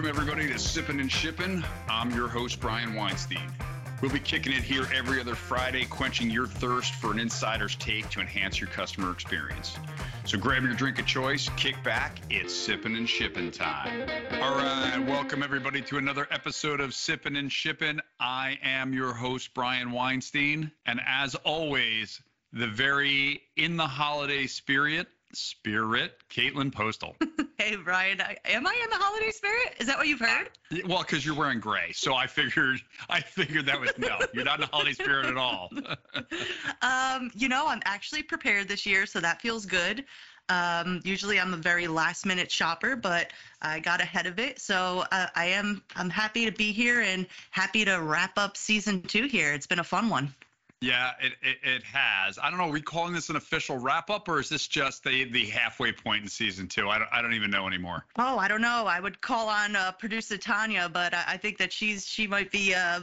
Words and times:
Welcome, 0.00 0.18
everybody, 0.18 0.50
to 0.50 0.58
Sipping 0.58 0.98
and 0.98 1.12
Shipping. 1.12 1.62
I'm 1.86 2.10
your 2.12 2.26
host, 2.26 2.58
Brian 2.58 2.94
Weinstein. 2.94 3.52
We'll 4.00 4.10
be 4.10 4.18
kicking 4.18 4.54
it 4.54 4.62
here 4.62 4.86
every 4.94 5.20
other 5.20 5.34
Friday, 5.34 5.84
quenching 5.84 6.30
your 6.30 6.46
thirst 6.46 6.94
for 6.94 7.12
an 7.12 7.18
insider's 7.18 7.76
take 7.76 8.08
to 8.08 8.20
enhance 8.20 8.58
your 8.58 8.70
customer 8.70 9.12
experience. 9.12 9.76
So 10.24 10.38
grab 10.38 10.62
your 10.62 10.72
drink 10.72 10.98
of 11.00 11.04
choice, 11.04 11.50
kick 11.58 11.74
back, 11.84 12.18
it's 12.30 12.54
sipping 12.54 12.96
and 12.96 13.06
shipping 13.06 13.50
time. 13.50 14.08
All 14.40 14.56
right, 14.56 15.04
welcome, 15.06 15.42
everybody, 15.42 15.82
to 15.82 15.98
another 15.98 16.26
episode 16.30 16.80
of 16.80 16.94
Sipping 16.94 17.36
and 17.36 17.52
Shipping. 17.52 18.00
I 18.18 18.58
am 18.62 18.94
your 18.94 19.12
host, 19.12 19.52
Brian 19.52 19.92
Weinstein. 19.92 20.72
And 20.86 20.98
as 21.06 21.34
always, 21.34 22.22
the 22.54 22.68
very 22.68 23.42
in 23.58 23.76
the 23.76 23.86
holiday 23.86 24.46
spirit, 24.46 25.08
spirit, 25.32 26.14
Caitlin 26.30 26.72
Postel. 26.72 27.16
Hey, 27.58 27.76
Brian, 27.76 28.18
am 28.46 28.66
I 28.66 28.80
in 28.82 28.88
the 28.88 28.96
holiday 28.96 29.30
spirit? 29.30 29.74
Is 29.78 29.86
that 29.86 29.98
what 29.98 30.08
you've 30.08 30.18
heard? 30.18 30.48
Well, 30.86 31.02
because 31.02 31.26
you're 31.26 31.34
wearing 31.34 31.60
gray, 31.60 31.92
so 31.92 32.14
I 32.14 32.26
figured 32.26 32.80
I 33.10 33.20
figured 33.20 33.66
that 33.66 33.78
was 33.78 33.92
no. 33.98 34.18
You're 34.32 34.44
not 34.44 34.54
in 34.54 34.60
the 34.62 34.66
holiday 34.68 34.94
spirit 34.94 35.26
at 35.26 35.36
all. 35.36 35.70
Um, 36.82 37.30
you 37.34 37.50
know, 37.50 37.66
I'm 37.68 37.82
actually 37.84 38.22
prepared 38.22 38.66
this 38.66 38.86
year, 38.86 39.04
so 39.04 39.20
that 39.20 39.42
feels 39.42 39.66
good. 39.66 40.06
Um, 40.48 41.00
usually 41.04 41.38
I'm 41.38 41.52
a 41.52 41.58
very 41.58 41.86
last 41.86 42.24
minute 42.24 42.50
shopper, 42.50 42.96
but 42.96 43.32
I 43.62 43.78
got 43.80 44.00
ahead 44.00 44.26
of 44.26 44.38
it. 44.38 44.58
So 44.58 45.04
uh, 45.12 45.26
I 45.34 45.46
am 45.46 45.82
I'm 45.96 46.10
happy 46.10 46.46
to 46.46 46.52
be 46.52 46.72
here 46.72 47.02
and 47.02 47.26
happy 47.50 47.84
to 47.84 47.96
wrap 47.96 48.38
up 48.38 48.56
season 48.56 49.02
two 49.02 49.26
here. 49.26 49.52
It's 49.52 49.66
been 49.66 49.78
a 49.78 49.84
fun 49.84 50.08
one. 50.08 50.34
Yeah, 50.80 51.10
it, 51.20 51.32
it 51.42 51.58
it 51.62 51.82
has. 51.82 52.38
I 52.38 52.48
don't 52.48 52.58
know. 52.58 52.68
Are 52.68 52.72
we 52.72 52.80
calling 52.80 53.12
this 53.12 53.28
an 53.28 53.36
official 53.36 53.76
wrap 53.76 54.08
up, 54.08 54.28
or 54.28 54.40
is 54.40 54.48
this 54.48 54.66
just 54.66 55.04
the 55.04 55.24
the 55.24 55.44
halfway 55.46 55.92
point 55.92 56.22
in 56.22 56.28
season 56.28 56.68
two? 56.68 56.88
I 56.88 56.98
don't 56.98 57.08
I 57.12 57.20
don't 57.20 57.34
even 57.34 57.50
know 57.50 57.66
anymore. 57.66 58.06
Oh, 58.16 58.38
I 58.38 58.48
don't 58.48 58.62
know. 58.62 58.86
I 58.86 58.98
would 58.98 59.20
call 59.20 59.48
on 59.48 59.76
uh, 59.76 59.92
producer 59.92 60.38
Tanya, 60.38 60.88
but 60.90 61.12
I, 61.12 61.24
I 61.28 61.36
think 61.36 61.58
that 61.58 61.70
she's 61.70 62.06
she 62.06 62.26
might 62.26 62.50
be 62.50 62.74
uh, 62.74 63.00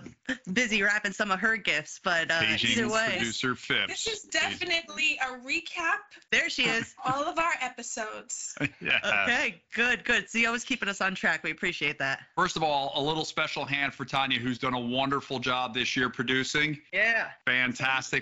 busy 0.54 0.82
wrapping 0.82 1.12
some 1.12 1.30
of 1.30 1.40
her 1.40 1.56
gifts. 1.56 2.00
But 2.04 2.32
uh, 2.32 2.42
Beijing 2.42 2.78
either 2.78 2.90
way, 2.90 3.10
producer 3.18 3.56
Phipps. 3.56 4.06
This 4.06 4.08
is 4.08 4.24
definitely 4.24 5.20
a 5.22 5.38
recap 5.46 6.00
there 6.32 6.50
she 6.50 6.64
is. 6.64 6.96
all 7.06 7.24
of 7.24 7.38
our 7.38 7.54
episodes. 7.62 8.56
yeah. 8.82 9.24
Okay, 9.24 9.62
good, 9.74 10.04
good. 10.04 10.30
So 10.30 10.40
you 10.40 10.48
always 10.48 10.64
keeping 10.64 10.90
us 10.90 11.00
on 11.00 11.16
track. 11.16 11.44
We 11.44 11.52
appreciate 11.52 12.00
that. 12.00 12.22
First 12.36 12.58
of 12.58 12.64
all, 12.64 12.92
a 12.96 13.02
little 13.02 13.24
special 13.24 13.66
hand 13.66 13.94
for 13.94 14.04
Tanya, 14.04 14.40
who's 14.40 14.58
done 14.58 14.74
a 14.74 14.80
wonderful 14.80 15.40
job 15.40 15.74
this 15.74 15.96
year 15.96 16.10
producing. 16.10 16.80
Yeah. 16.92 17.30
Fantastic. 17.46 17.67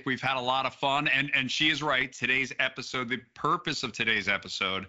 We've 0.05 0.21
had 0.21 0.37
a 0.37 0.41
lot 0.41 0.65
of 0.65 0.73
fun. 0.75 1.07
And 1.07 1.31
and 1.33 1.49
she 1.49 1.69
is 1.69 1.83
right. 1.83 2.11
Today's 2.11 2.53
episode, 2.59 3.09
the 3.09 3.19
purpose 3.33 3.83
of 3.83 3.91
today's 3.91 4.27
episode 4.27 4.87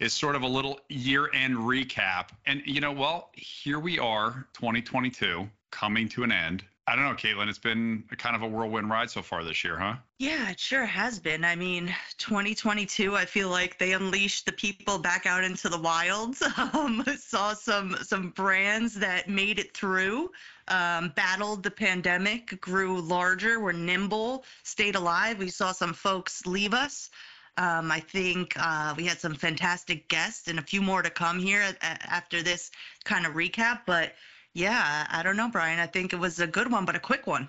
is 0.00 0.12
sort 0.12 0.36
of 0.36 0.42
a 0.42 0.46
little 0.46 0.78
year-end 0.88 1.56
recap. 1.56 2.28
And 2.46 2.62
you 2.64 2.80
know, 2.80 2.92
well, 2.92 3.30
here 3.34 3.80
we 3.80 3.98
are, 3.98 4.46
2022, 4.54 5.48
coming 5.70 6.08
to 6.10 6.22
an 6.22 6.32
end. 6.32 6.64
I 6.88 6.96
don't 6.96 7.04
know, 7.04 7.12
Caitlin, 7.12 7.50
it's 7.50 7.58
been 7.58 8.02
kind 8.16 8.34
of 8.34 8.40
a 8.40 8.46
whirlwind 8.46 8.88
ride 8.88 9.10
so 9.10 9.20
far 9.20 9.44
this 9.44 9.62
year, 9.62 9.78
huh? 9.78 9.96
Yeah, 10.18 10.48
it 10.48 10.58
sure 10.58 10.86
has 10.86 11.18
been. 11.18 11.44
I 11.44 11.54
mean, 11.54 11.94
2022, 12.16 13.14
I 13.14 13.26
feel 13.26 13.50
like 13.50 13.78
they 13.78 13.92
unleashed 13.92 14.46
the 14.46 14.52
people 14.52 14.98
back 14.98 15.26
out 15.26 15.44
into 15.44 15.68
the 15.68 15.78
wilds. 15.78 16.42
Um, 16.72 17.04
saw 17.18 17.54
some 17.54 17.96
some 18.02 18.30
brands 18.30 18.94
that 18.94 19.28
made 19.28 19.58
it 19.58 19.74
through, 19.74 20.30
um, 20.70 21.12
battled 21.16 21.62
the 21.62 21.70
pandemic, 21.70 22.60
grew 22.60 23.00
larger, 23.00 23.60
were 23.60 23.72
nimble, 23.72 24.44
stayed 24.62 24.94
alive. 24.94 25.38
We 25.38 25.50
saw 25.50 25.72
some 25.72 25.92
folks 25.92 26.46
leave 26.46 26.74
us. 26.74 27.10
Um, 27.56 27.90
I 27.90 27.98
think 27.98 28.54
uh, 28.56 28.94
we 28.96 29.04
had 29.04 29.18
some 29.18 29.34
fantastic 29.34 30.08
guests 30.08 30.46
and 30.46 30.60
a 30.60 30.62
few 30.62 30.80
more 30.80 31.02
to 31.02 31.10
come 31.10 31.40
here 31.40 31.74
after 31.80 32.40
this 32.40 32.70
kind 33.04 33.26
of 33.26 33.32
recap. 33.32 33.80
But 33.84 34.14
yeah, 34.54 35.06
I 35.10 35.22
don't 35.24 35.36
know, 35.36 35.48
Brian. 35.48 35.80
I 35.80 35.86
think 35.86 36.12
it 36.12 36.18
was 36.18 36.38
a 36.38 36.46
good 36.46 36.70
one, 36.70 36.84
but 36.84 36.94
a 36.94 37.00
quick 37.00 37.26
one. 37.26 37.48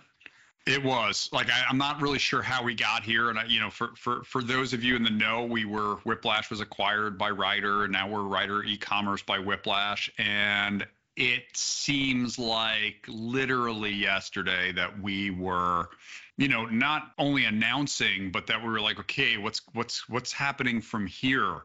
It 0.65 0.83
was 0.83 1.29
like 1.31 1.49
I, 1.49 1.63
I'm 1.69 1.77
not 1.77 2.01
really 2.01 2.19
sure 2.19 2.41
how 2.41 2.63
we 2.63 2.75
got 2.75 3.03
here, 3.03 3.29
and 3.29 3.39
I, 3.39 3.45
you 3.45 3.59
know, 3.59 3.69
for 3.69 3.91
for 3.95 4.23
for 4.23 4.43
those 4.43 4.73
of 4.73 4.83
you 4.83 4.95
in 4.95 5.03
the 5.03 5.09
know, 5.09 5.45
we 5.45 5.65
were 5.65 5.95
Whiplash 6.03 6.49
was 6.49 6.59
acquired 6.59 7.17
by 7.17 7.29
Ryder, 7.29 7.85
and 7.85 7.93
now 7.93 8.07
we're 8.07 8.23
Ryder 8.23 8.63
e-commerce 8.63 9.23
by 9.23 9.39
Whiplash, 9.39 10.11
and 10.17 10.85
it 11.19 11.43
seems 11.53 12.39
like 12.39 13.05
literally 13.09 13.91
yesterday 13.91 14.71
that 14.71 15.01
we 15.01 15.29
were, 15.29 15.89
you 16.37 16.47
know, 16.47 16.65
not 16.65 17.11
only 17.17 17.43
announcing, 17.43 18.31
but 18.31 18.47
that 18.47 18.63
we 18.63 18.69
were 18.69 18.79
like, 18.79 18.99
okay, 19.01 19.37
what's 19.37 19.61
what's 19.73 20.07
what's 20.07 20.31
happening 20.31 20.79
from 20.79 21.05
here, 21.05 21.63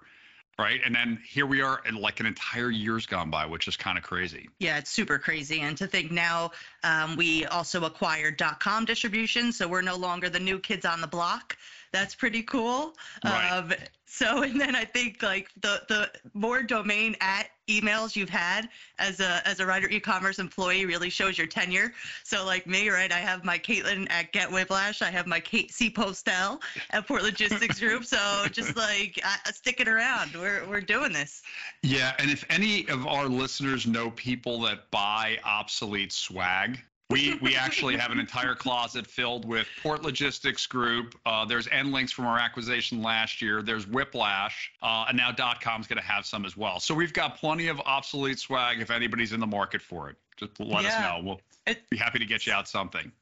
right? 0.59 0.81
And 0.84 0.92
then 0.92 1.20
here 1.25 1.47
we 1.47 1.62
are, 1.62 1.81
and 1.87 1.97
like 1.97 2.19
an 2.19 2.26
entire 2.26 2.70
year's 2.70 3.06
gone 3.06 3.31
by, 3.31 3.47
which 3.47 3.69
is 3.69 3.76
kind 3.76 3.97
of 3.97 4.03
crazy. 4.03 4.48
Yeah, 4.59 4.76
it's 4.76 4.91
super 4.91 5.20
crazy. 5.20 5.60
And 5.60 5.78
to 5.78 5.86
think 5.86 6.10
now 6.10 6.50
um, 6.82 7.15
we 7.15 7.47
also 7.47 7.84
acquired 7.84 8.42
.com 8.59 8.84
distribution, 8.84 9.53
so 9.53 9.69
we're 9.69 9.82
no 9.82 9.97
longer 9.97 10.28
the 10.28 10.41
new 10.41 10.59
kids 10.59 10.84
on 10.84 11.00
the 11.00 11.06
block. 11.06 11.56
That's 11.94 12.16
pretty 12.16 12.43
cool. 12.43 12.97
Right. 13.25 13.50
Um, 13.50 13.72
so, 14.06 14.43
and 14.43 14.60
then 14.60 14.75
I 14.75 14.84
think 14.84 15.22
like 15.22 15.49
the 15.60 15.82
the 15.88 16.10
more 16.34 16.65
domain 16.65 17.15
at 17.21 17.50
emails 17.69 18.16
you've 18.16 18.28
had 18.28 18.69
as 18.99 19.21
a 19.21 19.47
as 19.47 19.60
a 19.60 19.66
Ryder 19.66 19.88
e-commerce 19.88 20.41
employee 20.41 20.87
really 20.87 21.09
shows 21.09 21.38
your 21.38 21.47
tenure. 21.47 21.93
So, 22.25 22.44
like 22.44 22.66
me, 22.66 22.88
right? 22.88 23.12
I 23.12 23.19
have 23.19 23.44
my 23.44 23.60
Caitlin 23.60 24.10
at 24.10 24.33
Get 24.33 24.50
Whiplash. 24.50 25.03
I 25.03 25.10
have 25.12 25.28
my 25.28 25.38
Kate 25.38 25.71
C 25.71 25.88
Postel 25.88 26.60
at 26.91 27.06
Port 27.06 27.22
Logistics 27.22 27.78
Group. 27.78 28.04
So, 28.04 28.19
just 28.50 28.77
like 28.88 29.21
uh, 29.25 29.53
stick 29.53 29.78
it 29.78 29.87
around. 29.87 30.33
We're 30.34 30.66
we're 30.69 30.81
doing 30.81 31.12
this. 31.12 31.43
Yeah, 31.84 32.15
and 32.19 32.28
if 32.28 32.44
any 32.50 32.88
of 32.88 33.06
our 33.06 33.27
listeners 33.27 33.87
know 33.87 34.10
people 34.10 34.62
that 34.62 34.91
buy 34.91 35.38
obsolete 35.44 36.12
swag, 36.12 36.81
we 37.10 37.34
we 37.42 37.54
actually 37.54 37.97
have 37.97 38.10
an 38.10 38.19
entire 38.19 38.54
closet 38.54 39.06
filled 39.06 39.44
with 39.44 39.66
Port 39.82 40.03
Logistics 40.03 40.66
Group. 40.66 41.15
Uh, 41.26 41.44
there's 41.44 41.69
N 41.69 41.92
links 41.92 42.12
from 42.12 42.26
our 42.26 42.38
acquisition 42.38 43.03
last 43.03 43.42
year. 43.42 43.62
There's 43.62 43.87
Whiplash, 43.87 44.72
uh, 44.82 45.04
and 45.09 45.16
now 45.16 45.31
.com's 45.60 45.87
going 45.87 45.98
to 46.00 46.04
have 46.06 46.25
some 46.25 46.47
as 46.47 46.56
well. 46.56 46.81
So 46.81 46.94
we've 46.94 47.12
got 47.12 47.37
plenty 47.37 47.69
of 47.69 47.78
obsolete 47.81 48.38
swag. 48.38 48.81
If 48.81 48.91
anybody's 48.91 49.32
in 49.32 49.41
the 49.41 49.47
market 49.47 49.82
for 49.82 50.09
it, 50.09 50.16
just 50.37 50.59
let 50.59 50.84
Yeah. 50.84 50.88
us 50.88 51.00
know. 51.00 51.20
We'll 51.22 51.41
It- 51.66 51.88
be 51.91 51.98
happy 51.98 52.19
to 52.19 52.26
get 52.26 52.47
you 52.47 52.53
out 52.54 52.69
something. 52.69 53.12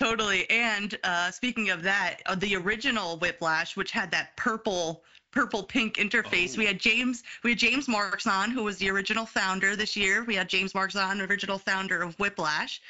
Totally. 0.00 0.48
And 0.50 0.98
uh, 1.04 1.30
speaking 1.30 1.70
of 1.70 1.82
that, 1.82 2.22
uh, 2.26 2.34
the 2.34 2.56
original 2.56 3.18
Whiplash, 3.18 3.76
which 3.76 3.90
had 3.92 4.10
that 4.12 4.36
purple 4.36 5.04
purple 5.30 5.62
pink 5.62 5.96
interface, 5.96 6.56
we 6.56 6.64
Oh. 6.64 6.68
had 6.68 6.80
James 6.80 7.22
we 7.44 7.50
had 7.50 7.58
James 7.58 7.86
Marks 7.86 8.26
on, 8.26 8.50
who 8.50 8.64
was 8.64 8.78
the 8.78 8.90
original 8.90 9.26
founder 9.26 9.76
this 9.76 9.94
year. 9.94 10.24
We 10.24 10.34
had 10.34 10.48
James 10.48 10.74
Marks 10.74 10.96
on, 10.96 11.20
original 11.20 11.58
founder 11.58 12.02
of 12.02 12.18
Whiplash. 12.18 12.80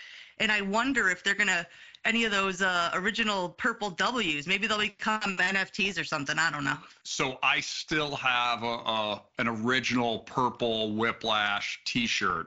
And 0.41 0.51
I 0.53 0.61
wonder 0.61 1.09
if 1.11 1.23
they're 1.25 1.35
gonna 1.35 1.67
any 2.05 2.25
of 2.25 2.31
those 2.31 2.63
uh, 2.63 2.91
original 2.95 3.51
purple 3.51 3.91
W's. 3.91 4.47
Maybe 4.47 4.67
they'll 4.67 4.79
become 4.79 5.21
NFTs 5.21 6.01
or 6.01 6.05
something. 6.05 6.39
I 6.39 6.51
don't 6.51 6.65
know. 6.65 6.77
So 7.03 7.39
I 7.43 7.61
still 7.61 8.15
have 8.17 8.63
a, 8.63 8.67
a 8.67 9.23
an 9.39 9.49
original 9.49 10.21
purple 10.21 10.95
Whiplash 10.95 11.81
T-shirt 11.85 12.47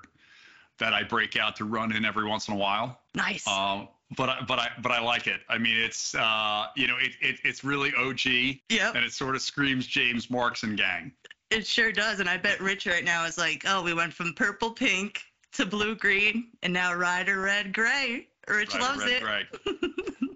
that 0.79 0.93
I 0.93 1.03
break 1.03 1.37
out 1.37 1.55
to 1.57 1.65
run 1.65 1.91
in 1.91 2.05
every 2.05 2.25
once 2.27 2.47
in 2.47 2.53
a 2.53 2.57
while. 2.57 2.99
Nice. 3.13 3.47
Um, 3.47 3.87
but 4.17 4.29
I, 4.29 4.41
but 4.47 4.59
I 4.59 4.69
but 4.81 4.91
I 4.91 5.01
like 5.01 5.27
it. 5.27 5.41
I 5.47 5.57
mean, 5.57 5.77
it's 5.77 6.15
uh, 6.15 6.65
you 6.75 6.87
know, 6.87 6.97
it, 6.99 7.11
it 7.21 7.39
it's 7.43 7.63
really 7.63 7.93
OG, 7.97 8.25
Yeah. 8.69 8.91
and 8.95 9.05
it 9.05 9.13
sort 9.13 9.35
of 9.35 9.41
screams 9.41 9.85
James 9.87 10.29
Marks 10.29 10.63
and 10.63 10.77
gang. 10.77 11.11
It 11.49 11.67
sure 11.67 11.91
does. 11.91 12.19
And 12.19 12.29
I 12.29 12.37
bet 12.37 12.59
Rich 12.61 12.87
right 12.87 13.03
now 13.03 13.25
is 13.25 13.37
like, 13.37 13.63
oh, 13.67 13.83
we 13.83 13.93
went 13.93 14.13
from 14.13 14.33
purple 14.33 14.71
pink 14.71 15.21
to 15.53 15.65
blue 15.65 15.95
green 15.95 16.47
and 16.63 16.73
now 16.73 16.93
Ryder 16.93 17.39
red 17.41 17.73
gray. 17.73 18.27
Rich 18.47 18.73
Right, 18.73 18.81
loves 18.81 18.99
right, 18.99 19.11
it. 19.11 19.23
Right. 19.23 19.45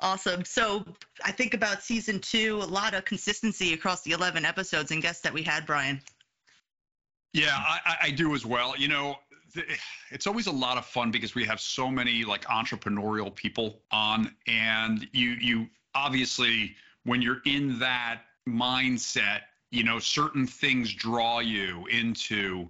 Awesome. 0.00 0.44
So 0.44 0.84
I 1.24 1.32
think 1.32 1.54
about 1.54 1.82
season 1.82 2.18
two, 2.20 2.58
a 2.58 2.66
lot 2.66 2.92
of 2.94 3.04
consistency 3.06 3.72
across 3.72 4.02
the 4.02 4.10
11 4.10 4.44
episodes 4.44 4.90
and 4.90 5.00
guests 5.00 5.22
that 5.22 5.32
we 5.32 5.42
had, 5.42 5.64
Brian. 5.64 6.00
Yeah, 7.32 7.54
I, 7.56 7.78
I- 7.86 7.96
I 8.06 8.10
do 8.10 8.34
as 8.34 8.44
well. 8.44 8.74
You 8.76 8.88
know, 8.88 9.16
it's 10.10 10.26
always 10.26 10.46
a 10.46 10.52
lot 10.52 10.76
of 10.78 10.84
fun 10.84 11.10
because 11.10 11.34
we 11.34 11.44
have 11.46 11.60
so 11.60 11.90
many 11.90 12.24
like 12.24 12.44
entrepreneurial 12.46 13.34
people 13.34 13.80
on, 13.92 14.34
and 14.46 15.08
you 15.12 15.30
you 15.40 15.68
obviously 15.94 16.74
when 17.04 17.22
you're 17.22 17.40
in 17.46 17.78
that 17.78 18.22
mindset, 18.48 19.42
you 19.70 19.84
know, 19.84 19.98
certain 19.98 20.46
things 20.46 20.92
draw 20.92 21.38
you 21.38 21.86
into 21.86 22.68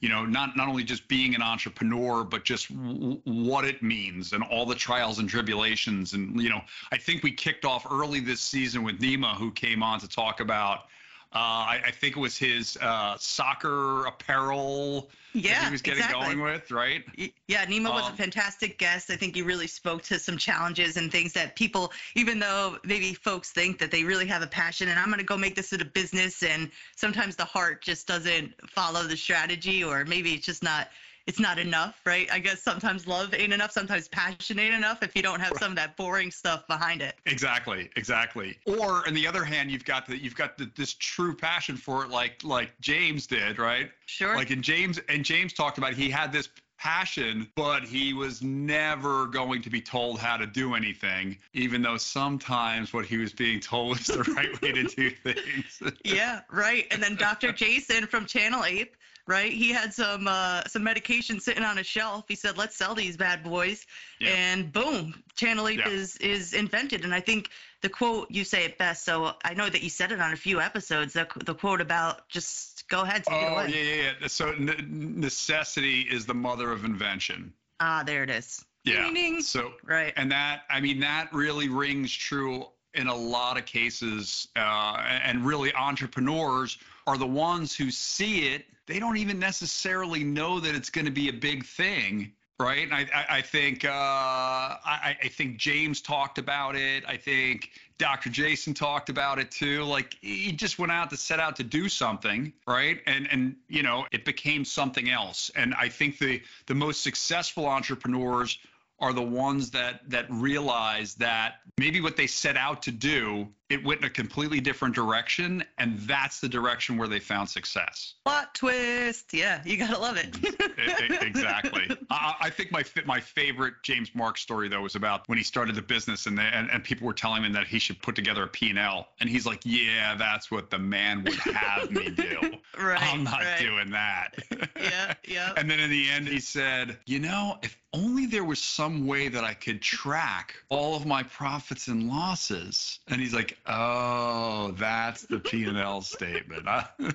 you 0.00 0.08
know 0.08 0.24
not 0.24 0.56
not 0.56 0.68
only 0.68 0.84
just 0.84 1.08
being 1.08 1.34
an 1.34 1.42
entrepreneur 1.42 2.24
but 2.24 2.44
just 2.44 2.68
w- 2.74 3.20
what 3.24 3.64
it 3.64 3.82
means 3.82 4.32
and 4.32 4.42
all 4.44 4.64
the 4.64 4.74
trials 4.74 5.18
and 5.18 5.28
tribulations. 5.28 6.12
And 6.12 6.40
you 6.40 6.50
know 6.50 6.60
i 6.92 6.96
think 6.96 7.22
we 7.22 7.32
kicked 7.32 7.64
off 7.64 7.86
early 7.90 8.20
this 8.20 8.40
season 8.40 8.82
with 8.82 9.00
nima 9.00 9.36
who 9.36 9.50
came 9.50 9.82
on 9.82 10.00
to 10.00 10.08
talk 10.08 10.40
about 10.40 10.84
I, 11.32 11.80
I 11.86 11.90
think 11.90 12.16
it 12.16 12.20
was 12.20 12.38
his 12.38 12.76
uh, 12.80 13.16
soccer 13.18 14.06
apparel 14.06 15.10
that 15.34 15.42
Yeah, 15.42 15.66
he 15.66 15.70
was 15.70 15.82
getting 15.82 16.00
exactly. 16.02 16.26
going 16.34 16.40
with, 16.40 16.70
right? 16.70 17.04
Yeah, 17.48 17.66
Nima 17.66 17.92
was 17.92 18.06
Um, 18.06 18.14
a 18.14 18.16
fantastic 18.16 18.78
guest. 18.78 19.10
I 19.10 19.16
think 19.16 19.36
he 19.36 19.42
really 19.42 19.66
spoke 19.66 20.02
to 20.04 20.18
some 20.18 20.38
challenges 20.38 20.96
and 20.96 21.12
things 21.12 21.32
that 21.34 21.54
people, 21.54 21.92
even 22.14 22.38
though 22.38 22.78
maybe 22.84 23.12
folks 23.12 23.50
think 23.50 23.78
that 23.78 23.90
they 23.90 24.04
really 24.04 24.26
have 24.26 24.42
a 24.42 24.46
passion 24.46 24.88
and 24.88 24.98
I'm 24.98 25.06
going 25.06 25.18
to 25.18 25.24
go 25.24 25.36
make 25.36 25.54
this 25.54 25.72
into 25.72 25.84
business, 25.84 26.42
and 26.42 26.70
sometimes 26.96 27.36
the 27.36 27.44
heart 27.44 27.82
just 27.82 28.06
doesn't 28.06 28.54
follow 28.70 29.02
the 29.02 29.16
strategy, 29.16 29.84
or 29.84 30.04
maybe 30.06 30.32
it's 30.34 30.46
just 30.46 30.62
not. 30.62 30.88
It's 31.28 31.38
not 31.38 31.58
enough, 31.58 32.00
right? 32.06 32.26
I 32.32 32.38
guess 32.38 32.62
sometimes 32.62 33.06
love 33.06 33.34
ain't 33.34 33.52
enough. 33.52 33.70
Sometimes 33.70 34.08
passion 34.08 34.58
ain't 34.58 34.74
enough 34.74 35.02
if 35.02 35.14
you 35.14 35.20
don't 35.20 35.40
have 35.40 35.52
some 35.58 35.72
of 35.72 35.76
that 35.76 35.94
boring 35.94 36.30
stuff 36.30 36.66
behind 36.66 37.02
it. 37.02 37.16
Exactly, 37.26 37.90
exactly. 37.96 38.56
Or 38.64 39.06
on 39.06 39.12
the 39.12 39.26
other 39.26 39.44
hand, 39.44 39.70
you've 39.70 39.84
got 39.84 40.06
the 40.06 40.16
you've 40.16 40.34
got 40.34 40.56
the, 40.56 40.70
this 40.74 40.94
true 40.94 41.36
passion 41.36 41.76
for 41.76 42.02
it, 42.02 42.08
like 42.08 42.42
like 42.44 42.70
James 42.80 43.26
did, 43.26 43.58
right? 43.58 43.90
Sure. 44.06 44.36
Like 44.36 44.50
in 44.50 44.62
James 44.62 44.98
and 45.10 45.22
James 45.22 45.52
talked 45.52 45.76
about 45.76 45.92
he 45.92 46.08
had 46.08 46.32
this 46.32 46.48
passion, 46.78 47.46
but 47.56 47.84
he 47.84 48.14
was 48.14 48.40
never 48.40 49.26
going 49.26 49.60
to 49.60 49.68
be 49.68 49.82
told 49.82 50.18
how 50.18 50.38
to 50.38 50.46
do 50.46 50.74
anything, 50.74 51.36
even 51.52 51.82
though 51.82 51.98
sometimes 51.98 52.94
what 52.94 53.04
he 53.04 53.18
was 53.18 53.34
being 53.34 53.60
told 53.60 53.98
was 53.98 54.06
the 54.06 54.22
right 54.34 54.62
way 54.62 54.72
to 54.72 54.84
do 54.84 55.10
things. 55.24 55.82
yeah, 56.04 56.40
right. 56.50 56.86
And 56.90 57.02
then 57.02 57.16
Dr. 57.16 57.52
Jason 57.52 58.06
from 58.06 58.24
ChannelApe, 58.24 58.92
right? 59.28 59.52
He 59.52 59.70
had 59.70 59.94
some 59.94 60.26
uh, 60.26 60.64
some 60.66 60.82
medication 60.82 61.38
sitting 61.38 61.62
on 61.62 61.78
a 61.78 61.84
shelf. 61.84 62.24
He 62.26 62.34
said, 62.34 62.56
"Let's 62.58 62.74
sell 62.76 62.94
these 62.94 63.16
bad 63.16 63.44
boys," 63.44 63.86
Yeah. 64.18 64.30
and 64.30 64.72
boom, 64.72 65.22
ChannelApe 65.36 65.78
Yeah. 65.78 65.88
is 65.88 66.16
is 66.16 66.54
invented. 66.54 67.04
And 67.04 67.14
I 67.14 67.20
think 67.20 67.50
the 67.82 67.90
quote 67.90 68.28
you 68.30 68.42
say 68.42 68.64
it 68.64 68.78
best. 68.78 69.04
So 69.04 69.34
I 69.44 69.54
know 69.54 69.68
that 69.68 69.82
you 69.82 69.90
said 69.90 70.10
it 70.10 70.20
on 70.20 70.32
a 70.32 70.36
few 70.36 70.60
episodes. 70.60 71.12
The 71.12 71.28
the 71.44 71.54
quote 71.54 71.80
about 71.80 72.28
just 72.28 72.88
go 72.88 73.02
ahead, 73.02 73.22
take 73.24 73.42
it 73.42 73.48
Oh 73.48 73.54
away. 73.54 73.68
yeah, 73.68 73.82
yeah, 73.82 74.12
yeah. 74.20 74.26
So 74.26 74.52
ne- 74.54 74.82
necessity 74.88 76.00
is 76.02 76.26
the 76.26 76.34
mother 76.34 76.72
of 76.72 76.84
invention. 76.84 77.52
Ah, 77.80 78.02
there 78.04 78.24
it 78.24 78.30
is. 78.30 78.64
Yeah. 78.84 79.04
Ding, 79.04 79.14
ding. 79.14 79.42
So 79.42 79.74
Right. 79.84 80.14
and 80.16 80.32
that 80.32 80.62
i 80.70 80.80
mean 80.80 81.00
that 81.00 81.30
really 81.32 81.68
rings 81.68 82.10
true 82.14 82.66
in 82.94 83.06
a 83.06 83.14
lot 83.14 83.58
of 83.58 83.66
cases 83.66 84.48
uh, 84.56 84.96
and 85.22 85.44
really 85.44 85.72
entrepreneurs 85.74 86.78
are 87.08 87.16
the 87.16 87.26
ones 87.26 87.74
who 87.74 87.90
see 87.90 88.48
it 88.48 88.66
they 88.86 88.98
don't 88.98 89.16
even 89.16 89.38
necessarily 89.38 90.24
know 90.24 90.60
that 90.60 90.74
it's 90.74 90.90
going 90.90 91.04
to 91.04 91.10
be 91.10 91.28
a 91.28 91.32
big 91.32 91.64
thing 91.64 92.32
right? 92.60 92.82
And 92.82 92.94
i, 92.94 93.06
I, 93.14 93.38
I 93.38 93.42
think 93.42 93.84
uh, 93.84 93.88
I, 93.90 95.16
I 95.22 95.28
think 95.28 95.58
james 95.58 96.00
talked 96.00 96.38
about 96.38 96.76
it. 96.76 97.04
I 97.06 97.16
think 97.16 97.70
dr 97.98 98.28
jason 98.30 98.74
talked 98.74 99.08
about 99.08 99.38
it 99.38 99.50
too. 99.50 99.84
Like 99.84 100.16
he 100.20 100.52
just 100.52 100.78
went 100.78 100.92
out 100.92 101.10
to 101.10 101.16
set 101.16 101.40
out 101.40 101.56
to 101.56 101.64
do 101.64 101.88
something 101.88 102.52
right? 102.66 103.00
And 103.06 103.28
and 103.30 103.56
you 103.68 103.82
know 103.82 104.06
it 104.12 104.24
became 104.24 104.64
something 104.64 105.08
else. 105.08 105.50
And 105.54 105.74
i 105.74 105.88
think 105.88 106.18
the 106.18 106.42
the 106.66 106.74
most 106.74 107.02
successful 107.02 107.66
entrepreneurs 107.66 108.58
are 109.00 109.12
the 109.12 109.22
ones 109.22 109.70
that 109.70 110.00
that 110.10 110.26
realize 110.28 111.14
that 111.14 111.60
maybe 111.78 112.00
what 112.00 112.16
they 112.16 112.26
set 112.26 112.56
out 112.56 112.82
to 112.82 112.90
do 112.90 113.48
it 113.70 113.84
went 113.84 114.00
in 114.00 114.06
a 114.06 114.10
completely 114.10 114.60
different 114.60 114.94
direction 114.94 115.64
and 115.78 115.98
that's 116.00 116.40
the 116.40 116.48
direction 116.48 116.96
where 116.96 117.08
they 117.08 117.20
found 117.20 117.48
success 117.48 118.14
Plot 118.24 118.54
twist. 118.54 119.32
Yeah, 119.32 119.62
you 119.64 119.76
gotta 119.76 119.98
love 119.98 120.16
it. 120.16 120.36
Exactly 121.20 121.88
I, 122.10 122.34
I 122.42 122.50
think 122.50 122.72
my 122.72 122.84
my 123.04 123.20
favorite 123.20 123.74
james 123.82 124.10
mark 124.14 124.38
story 124.38 124.68
though 124.68 124.82
was 124.82 124.94
about 124.94 125.28
when 125.28 125.38
he 125.38 125.44
started 125.44 125.74
the 125.74 125.82
business 125.82 126.26
and, 126.26 126.38
they, 126.38 126.48
and 126.52 126.70
and 126.70 126.82
people 126.82 127.06
were 127.06 127.12
telling 127.12 127.42
him 127.42 127.52
that 127.52 127.66
he 127.66 127.78
should 127.78 128.00
put 128.00 128.14
together 128.14 128.44
a 128.44 128.48
p&l 128.48 129.08
and 129.20 129.28
he's 129.28 129.44
like 129.44 129.60
yeah 129.64 130.14
that's 130.14 130.50
what 130.50 130.70
the 130.70 130.78
man 130.78 131.24
would 131.24 131.34
have 131.34 131.90
me 131.90 132.10
do 132.10 132.38
right. 132.78 133.02
i'm 133.02 133.24
not 133.24 133.40
right. 133.40 133.58
doing 133.58 133.90
that 133.90 134.34
Yeah. 134.80 135.14
Yeah. 135.26 135.52
And 135.56 135.70
then 135.70 135.80
in 135.80 135.90
the 135.90 136.08
end, 136.10 136.28
he 136.28 136.40
said, 136.40 136.98
You 137.06 137.18
know, 137.18 137.58
if 137.62 137.78
only 137.92 138.26
there 138.26 138.44
was 138.44 138.60
some 138.60 139.06
way 139.06 139.28
that 139.28 139.44
I 139.44 139.54
could 139.54 139.80
track 139.80 140.54
all 140.68 140.94
of 140.94 141.06
my 141.06 141.22
profits 141.22 141.88
and 141.88 142.08
losses. 142.08 142.98
And 143.08 143.20
he's 143.20 143.34
like, 143.34 143.57
Oh, 143.66 144.72
that's 144.78 145.22
the 145.22 145.38
P&L 145.38 146.00
statement. 146.02 146.68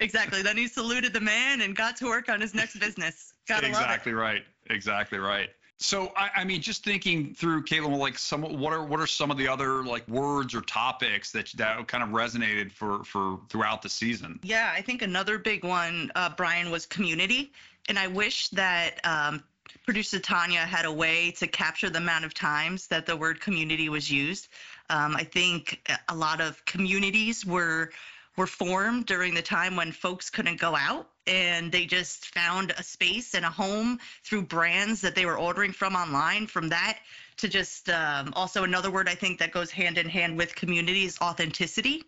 Exactly. 0.00 0.42
Then 0.42 0.56
he 0.56 0.68
saluted 0.68 1.12
the 1.12 1.20
man 1.20 1.60
and 1.60 1.74
got 1.74 1.96
to 1.96 2.04
work 2.04 2.28
on 2.28 2.40
his 2.40 2.54
next 2.54 2.78
business. 2.78 3.32
Gotta 3.48 3.66
exactly 3.66 4.12
right. 4.12 4.44
Exactly 4.70 5.18
right. 5.18 5.48
So 5.78 6.12
I, 6.16 6.30
I 6.36 6.44
mean, 6.44 6.60
just 6.60 6.84
thinking 6.84 7.34
through, 7.34 7.64
Caitlin, 7.64 7.96
like 7.98 8.18
some 8.18 8.42
what 8.42 8.72
are 8.72 8.84
what 8.84 9.00
are 9.00 9.06
some 9.06 9.30
of 9.30 9.36
the 9.36 9.46
other 9.48 9.84
like 9.84 10.06
words 10.08 10.54
or 10.54 10.60
topics 10.60 11.30
that 11.32 11.50
that 11.56 11.86
kind 11.86 12.02
of 12.02 12.10
resonated 12.10 12.72
for 12.72 13.04
for 13.04 13.38
throughout 13.48 13.82
the 13.82 13.88
season? 13.88 14.40
Yeah, 14.42 14.72
I 14.74 14.82
think 14.82 15.02
another 15.02 15.38
big 15.38 15.64
one, 15.64 16.10
uh, 16.14 16.30
Brian, 16.36 16.70
was 16.70 16.86
community. 16.86 17.52
And 17.88 17.98
I 17.98 18.06
wish 18.06 18.48
that 18.50 19.00
um, 19.04 19.42
producer 19.84 20.18
Tanya 20.18 20.60
had 20.60 20.84
a 20.84 20.92
way 20.92 21.30
to 21.32 21.46
capture 21.46 21.88
the 21.88 21.98
amount 21.98 22.24
of 22.24 22.34
times 22.34 22.88
that 22.88 23.06
the 23.06 23.16
word 23.16 23.40
community 23.40 23.88
was 23.88 24.10
used. 24.10 24.48
Um, 24.90 25.16
I 25.16 25.24
think 25.24 25.80
a 26.08 26.14
lot 26.14 26.40
of 26.40 26.64
communities 26.64 27.44
were 27.44 27.90
were 28.36 28.46
formed 28.46 29.06
during 29.06 29.34
the 29.34 29.42
time 29.42 29.74
when 29.74 29.90
folks 29.90 30.30
couldn't 30.30 30.60
go 30.60 30.76
out 30.76 31.08
and 31.26 31.72
they 31.72 31.84
just 31.84 32.32
found 32.32 32.70
a 32.78 32.82
space 32.84 33.34
and 33.34 33.44
a 33.44 33.50
home 33.50 33.98
through 34.22 34.42
brands 34.42 35.00
that 35.00 35.16
they 35.16 35.26
were 35.26 35.36
ordering 35.36 35.72
from 35.72 35.96
online. 35.96 36.46
From 36.46 36.68
that 36.68 36.98
to 37.38 37.48
just 37.48 37.88
um, 37.88 38.32
also 38.36 38.64
another 38.64 38.90
word 38.90 39.08
i 39.08 39.14
think 39.14 39.38
that 39.38 39.50
goes 39.50 39.70
hand 39.70 39.96
in 39.96 40.08
hand 40.08 40.36
with 40.36 40.54
community 40.54 41.04
is 41.04 41.18
authenticity 41.22 42.04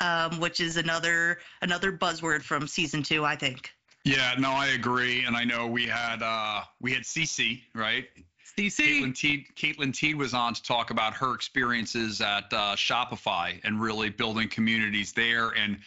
um, 0.00 0.40
which 0.40 0.60
is 0.60 0.76
another 0.76 1.38
another 1.62 1.92
buzzword 1.92 2.42
from 2.42 2.66
season 2.66 3.02
two 3.02 3.24
i 3.24 3.36
think. 3.36 3.74
Yeah, 4.04 4.34
no, 4.38 4.52
I 4.52 4.68
agree, 4.68 5.24
and 5.24 5.36
I 5.36 5.44
know 5.44 5.66
we 5.66 5.84
had 5.86 6.22
uh 6.22 6.62
we 6.80 6.92
had 6.92 7.02
CC 7.02 7.62
right 7.74 8.08
Caitlin 8.58 9.14
Teed, 9.14 9.46
Caitlin 9.56 9.94
Teed 9.94 10.16
was 10.16 10.34
on 10.34 10.54
to 10.54 10.62
talk 10.62 10.90
about 10.90 11.14
her 11.14 11.34
experiences 11.34 12.20
at 12.20 12.52
uh, 12.52 12.74
Shopify 12.74 13.60
and 13.64 13.80
really 13.80 14.10
building 14.10 14.48
communities 14.48 15.12
there. 15.12 15.50
And, 15.50 15.78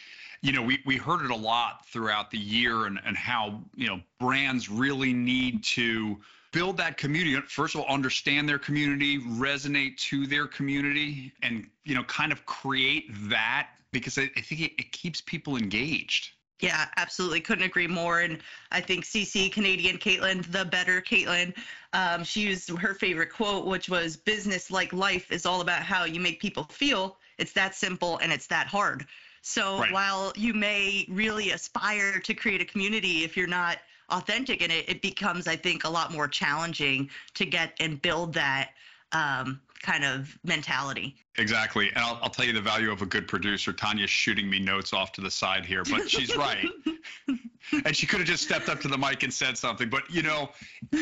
you 0.42 0.52
know, 0.52 0.62
we, 0.62 0.80
we 0.86 0.98
heard 0.98 1.24
it 1.24 1.32
a 1.32 1.36
lot 1.36 1.86
throughout 1.88 2.32
the 2.32 2.38
year 2.38 2.86
and, 2.86 3.00
and 3.06 3.18
how, 3.18 3.62
you 3.76 3.88
know, 3.88 4.00
brands 4.20 4.70
really 4.70 5.14
need 5.14 5.64
to 5.66 6.18
build 6.52 6.78
that 6.78 6.98
community. 6.98 7.40
First 7.48 7.76
of 7.76 7.82
all, 7.82 7.94
understand 7.94 8.48
their 8.48 8.60
community, 8.60 9.20
resonate 9.20 9.98
to 9.98 10.26
their 10.28 10.48
community, 10.48 11.32
and, 11.44 11.68
you 11.84 11.96
know, 11.96 12.04
kind 12.04 12.32
of 12.32 12.46
create 12.46 13.10
that 13.30 13.70
because 13.92 14.18
I, 14.18 14.30
I 14.36 14.42
think 14.42 14.62
it, 14.62 14.72
it 14.78 14.92
keeps 14.92 15.22
people 15.22 15.58
engaged. 15.58 16.32
Yeah, 16.62 16.86
absolutely. 16.98 17.42
Couldn't 17.42 17.64
agree 17.64 17.88
more. 17.88 18.20
And 18.20 18.40
I 18.72 18.82
think 18.82 19.04
CC, 19.04 19.52
Canadian 19.52 19.98
Caitlin, 19.98 20.50
the 20.52 20.64
better 20.64 21.02
Caitlin, 21.02 21.56
um, 21.94 22.24
she 22.24 22.42
used 22.42 22.70
her 22.70 22.94
favorite 22.94 23.32
quote, 23.34 23.66
which 23.66 23.90
was 23.90 24.16
business 24.16 24.70
like 24.70 24.94
life 24.94 25.32
is 25.32 25.46
all 25.46 25.62
about 25.62 25.82
how 25.82 26.06
you 26.06 26.20
make 26.20 26.40
people 26.40 26.64
feel. 26.66 27.18
It's 27.40 27.52
that 27.54 27.76
simple 27.76 28.20
and 28.20 28.32
it's 28.32 28.48
that 28.48 28.68
hard. 28.68 29.06
So 29.42 29.80
Right. 29.80 29.92
while 29.92 30.32
you 30.36 30.54
may 30.54 31.06
really 31.10 31.52
aspire 31.52 32.20
to 32.20 32.34
create 32.36 32.62
a 32.62 32.66
community, 32.66 33.24
if 33.24 33.36
you're 33.36 33.48
not 33.48 33.80
authentic 34.10 34.62
in 34.62 34.70
it, 34.70 34.88
it 34.88 35.02
becomes, 35.02 35.48
I 35.48 35.56
think, 35.56 35.84
a 35.84 35.90
lot 35.90 36.14
more 36.14 36.28
challenging 36.28 37.10
to 37.34 37.46
get 37.46 37.74
and 37.80 38.00
build 38.02 38.34
that 38.36 38.72
um, 39.14 39.60
kind 39.82 40.04
of 40.04 40.38
mentality. 40.44 41.16
Exactly. 41.38 41.90
And 41.90 41.98
I'll, 41.98 42.20
I'll 42.22 42.30
tell 42.30 42.46
you 42.46 42.54
the 42.54 42.62
value 42.62 42.92
of 42.92 43.02
a 43.02 43.06
good 43.06 43.28
producer. 43.28 43.74
Tanya's 43.74 44.10
shooting 44.10 44.50
me 44.50 44.60
notes 44.60 44.94
off 44.94 45.12
to 45.14 45.22
the 45.22 45.32
side 45.32 45.66
here, 45.66 45.84
but 45.90 46.10
she's 46.10 46.36
right. 46.36 46.68
and 47.86 47.96
she 47.96 48.06
could 48.06 48.20
have 48.20 48.28
just 48.28 48.44
stepped 48.44 48.70
up 48.70 48.80
to 48.82 48.88
the 48.88 48.98
mic 48.98 49.24
and 49.24 49.34
said 49.34 49.58
something. 49.58 49.90
But, 49.90 50.10
you 50.10 50.22
know, 50.22 50.50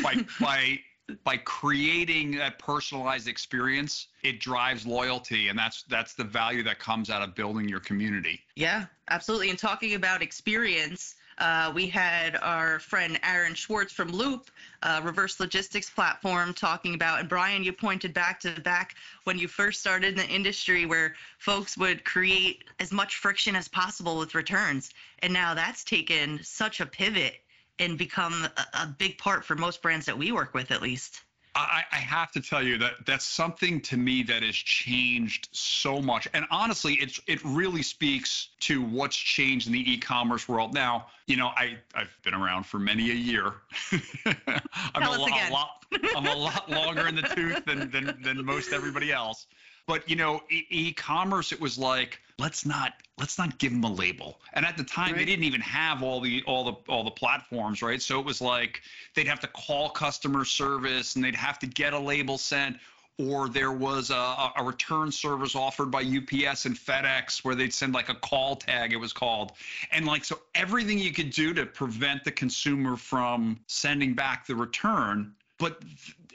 by, 0.02 0.24
by, 0.40 0.78
by 1.24 1.36
creating 1.38 2.36
that 2.36 2.58
personalized 2.58 3.28
experience, 3.28 4.08
it 4.22 4.40
drives 4.40 4.86
loyalty. 4.86 5.48
And 5.48 5.58
that's, 5.58 5.82
that's 5.84 6.14
the 6.14 6.24
value 6.24 6.62
that 6.62 6.78
comes 6.78 7.10
out 7.10 7.22
of 7.22 7.34
building 7.34 7.68
your 7.68 7.80
community. 7.80 8.40
Yeah, 8.56 8.86
absolutely. 9.08 9.50
And 9.50 9.58
talking 9.58 9.94
about 9.94 10.22
experience, 10.22 11.16
uh, 11.40 11.72
we 11.74 11.86
had 11.86 12.36
our 12.42 12.78
friend 12.78 13.18
Aaron 13.22 13.54
Schwartz 13.54 13.92
from 13.92 14.12
Loop, 14.12 14.50
uh, 14.82 15.00
reverse 15.02 15.40
logistics 15.40 15.88
platform, 15.88 16.52
talking 16.54 16.94
about. 16.94 17.20
And 17.20 17.28
Brian, 17.28 17.64
you 17.64 17.72
pointed 17.72 18.12
back 18.12 18.38
to 18.40 18.60
back 18.60 18.94
when 19.24 19.38
you 19.38 19.48
first 19.48 19.80
started 19.80 20.10
in 20.10 20.16
the 20.16 20.28
industry, 20.28 20.86
where 20.86 21.14
folks 21.38 21.78
would 21.78 22.04
create 22.04 22.64
as 22.78 22.92
much 22.92 23.16
friction 23.16 23.56
as 23.56 23.68
possible 23.68 24.18
with 24.18 24.34
returns, 24.34 24.90
and 25.20 25.32
now 25.32 25.54
that's 25.54 25.82
taken 25.82 26.40
such 26.42 26.80
a 26.80 26.86
pivot 26.86 27.36
and 27.78 27.96
become 27.96 28.46
a, 28.56 28.78
a 28.82 28.86
big 28.98 29.16
part 29.16 29.44
for 29.44 29.56
most 29.56 29.80
brands 29.80 30.06
that 30.06 30.16
we 30.16 30.32
work 30.32 30.52
with, 30.52 30.70
at 30.70 30.82
least. 30.82 31.22
I, 31.54 31.82
I 31.90 31.96
have 31.96 32.30
to 32.32 32.40
tell 32.40 32.62
you 32.62 32.78
that 32.78 33.04
that's 33.06 33.24
something 33.24 33.80
to 33.82 33.96
me 33.96 34.22
that 34.24 34.42
has 34.42 34.54
changed 34.54 35.48
so 35.52 36.00
much. 36.00 36.28
And 36.32 36.44
honestly, 36.50 36.94
it's 36.94 37.20
it 37.26 37.44
really 37.44 37.82
speaks 37.82 38.50
to 38.60 38.82
what's 38.82 39.16
changed 39.16 39.66
in 39.66 39.72
the 39.72 39.92
e-commerce 39.92 40.48
world. 40.48 40.74
Now, 40.74 41.06
you 41.26 41.36
know, 41.36 41.48
I 41.48 41.76
I've 41.94 42.16
been 42.22 42.34
around 42.34 42.66
for 42.66 42.78
many 42.78 43.10
a 43.10 43.14
year. 43.14 43.54
I'm 44.26 45.02
Tell 45.02 45.12
a, 45.12 45.16
us 45.16 45.18
lo- 45.18 45.26
a 45.26 45.50
lot 45.52 45.86
I'm 46.16 46.26
a 46.26 46.34
lot 46.36 46.70
longer 46.70 47.08
in 47.08 47.16
the 47.16 47.22
tooth 47.22 47.64
than 47.64 47.90
than 47.90 48.16
than 48.22 48.44
most 48.44 48.72
everybody 48.72 49.12
else. 49.12 49.46
But 49.86 50.08
you 50.08 50.14
know, 50.16 50.42
e- 50.50 50.66
e-commerce, 50.70 51.50
it 51.50 51.60
was 51.60 51.76
like 51.76 52.20
let's 52.40 52.64
not 52.64 52.94
let's 53.18 53.38
not 53.38 53.58
give 53.58 53.70
them 53.70 53.84
a 53.84 53.92
label. 53.92 54.40
And 54.54 54.64
at 54.64 54.76
the 54.76 54.84
time, 54.84 55.12
right. 55.12 55.18
they 55.18 55.24
didn't 55.24 55.44
even 55.44 55.60
have 55.60 56.02
all 56.02 56.20
the 56.20 56.42
all 56.46 56.64
the 56.64 56.72
all 56.88 57.04
the 57.04 57.10
platforms, 57.10 57.82
right? 57.82 58.00
So 58.00 58.18
it 58.18 58.24
was 58.24 58.40
like 58.40 58.80
they'd 59.14 59.28
have 59.28 59.40
to 59.40 59.48
call 59.48 59.90
customer 59.90 60.44
service 60.44 61.14
and 61.14 61.24
they'd 61.24 61.36
have 61.36 61.58
to 61.60 61.66
get 61.66 61.92
a 61.92 61.98
label 61.98 62.38
sent 62.38 62.76
or 63.18 63.50
there 63.50 63.72
was 63.72 64.10
a, 64.10 64.50
a, 64.56 64.64
return 64.64 65.12
service 65.12 65.54
offered 65.54 65.90
by 65.90 66.00
UPS 66.00 66.64
and 66.64 66.74
FedEx 66.74 67.44
where 67.44 67.54
they'd 67.54 67.74
send 67.74 67.92
like 67.92 68.08
a 68.08 68.14
call 68.14 68.56
tag, 68.56 68.94
it 68.94 68.96
was 68.96 69.12
called. 69.12 69.52
And 69.92 70.06
like, 70.06 70.24
so 70.24 70.40
everything 70.54 70.98
you 70.98 71.12
could 71.12 71.30
do 71.30 71.52
to 71.52 71.66
prevent 71.66 72.24
the 72.24 72.30
consumer 72.30 72.96
from 72.96 73.60
sending 73.66 74.14
back 74.14 74.46
the 74.46 74.54
return. 74.54 75.34
But 75.58 75.82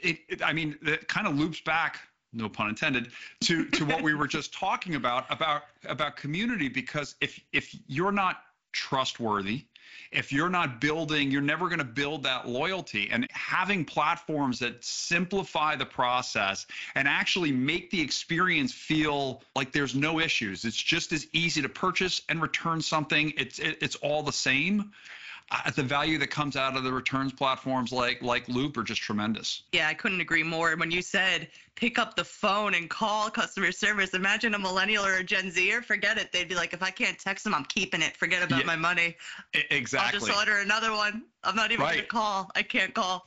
it, 0.00 0.18
it 0.28 0.42
I 0.42 0.52
mean, 0.52 0.78
it 0.82 1.08
kind 1.08 1.26
of 1.26 1.36
loops 1.36 1.60
back 1.60 1.98
no 2.32 2.48
pun 2.48 2.68
intended 2.68 3.10
to 3.40 3.66
to 3.66 3.84
what 3.84 4.02
we 4.02 4.14
were 4.14 4.26
just 4.26 4.52
talking 4.52 4.94
about 4.94 5.24
about 5.30 5.62
about 5.86 6.16
community 6.16 6.68
because 6.68 7.14
if 7.20 7.40
if 7.52 7.74
you're 7.86 8.12
not 8.12 8.42
trustworthy 8.72 9.64
if 10.12 10.32
you're 10.32 10.48
not 10.48 10.80
building, 10.80 11.30
you're 11.30 11.42
never 11.42 11.66
going 11.66 11.78
to 11.78 11.84
build 11.84 12.22
that 12.24 12.48
loyalty. 12.48 13.08
And 13.10 13.26
having 13.30 13.84
platforms 13.84 14.58
that 14.60 14.82
simplify 14.84 15.76
the 15.76 15.86
process 15.86 16.66
and 16.94 17.08
actually 17.08 17.52
make 17.52 17.90
the 17.90 18.00
experience 18.00 18.72
feel 18.72 19.42
like 19.54 19.72
there's 19.72 19.94
no 19.94 20.20
issues. 20.20 20.64
It's 20.64 20.80
just 20.80 21.12
as 21.12 21.26
easy 21.32 21.62
to 21.62 21.68
purchase 21.68 22.22
and 22.28 22.40
return 22.40 22.80
something. 22.80 23.32
It's 23.36 23.58
it, 23.58 23.78
it's 23.80 23.96
all 23.96 24.22
the 24.22 24.32
same 24.32 24.92
uh, 25.52 25.70
the 25.70 25.82
value 25.82 26.18
that 26.18 26.28
comes 26.28 26.56
out 26.56 26.76
of 26.76 26.82
the 26.82 26.92
returns 26.92 27.32
platforms 27.32 27.92
like 27.92 28.20
like 28.20 28.48
Loop 28.48 28.76
are 28.76 28.82
just 28.82 29.00
tremendous. 29.00 29.62
Yeah, 29.72 29.88
I 29.88 29.94
couldn't 29.94 30.20
agree 30.20 30.42
more. 30.42 30.74
When 30.76 30.90
you 30.90 31.02
said 31.02 31.48
pick 31.76 31.98
up 31.98 32.16
the 32.16 32.24
phone 32.24 32.74
and 32.74 32.90
call 32.90 33.30
customer 33.30 33.70
service, 33.70 34.14
imagine 34.14 34.54
a 34.54 34.58
millennial 34.58 35.04
or 35.04 35.16
a 35.16 35.24
Gen 35.24 35.50
Zer, 35.50 35.82
forget 35.82 36.18
it. 36.18 36.32
They'd 36.32 36.48
be 36.48 36.54
like, 36.54 36.72
if 36.72 36.82
I 36.82 36.90
can't 36.90 37.18
text 37.18 37.44
them, 37.44 37.54
I'm 37.54 37.66
keeping 37.66 38.02
it. 38.02 38.16
Forget 38.16 38.42
about 38.42 38.60
yeah, 38.60 38.66
my 38.66 38.76
money. 38.76 39.16
Exactly. 39.70 40.18
I'll 40.18 40.26
just 40.26 40.38
order 40.38 40.58
another 40.58 40.92
one. 40.92 41.24
I'm 41.44 41.54
not 41.54 41.70
even 41.70 41.84
right. 41.84 41.96
gonna 41.96 42.06
call. 42.06 42.50
I 42.56 42.62
can't 42.62 42.92
call. 42.92 43.26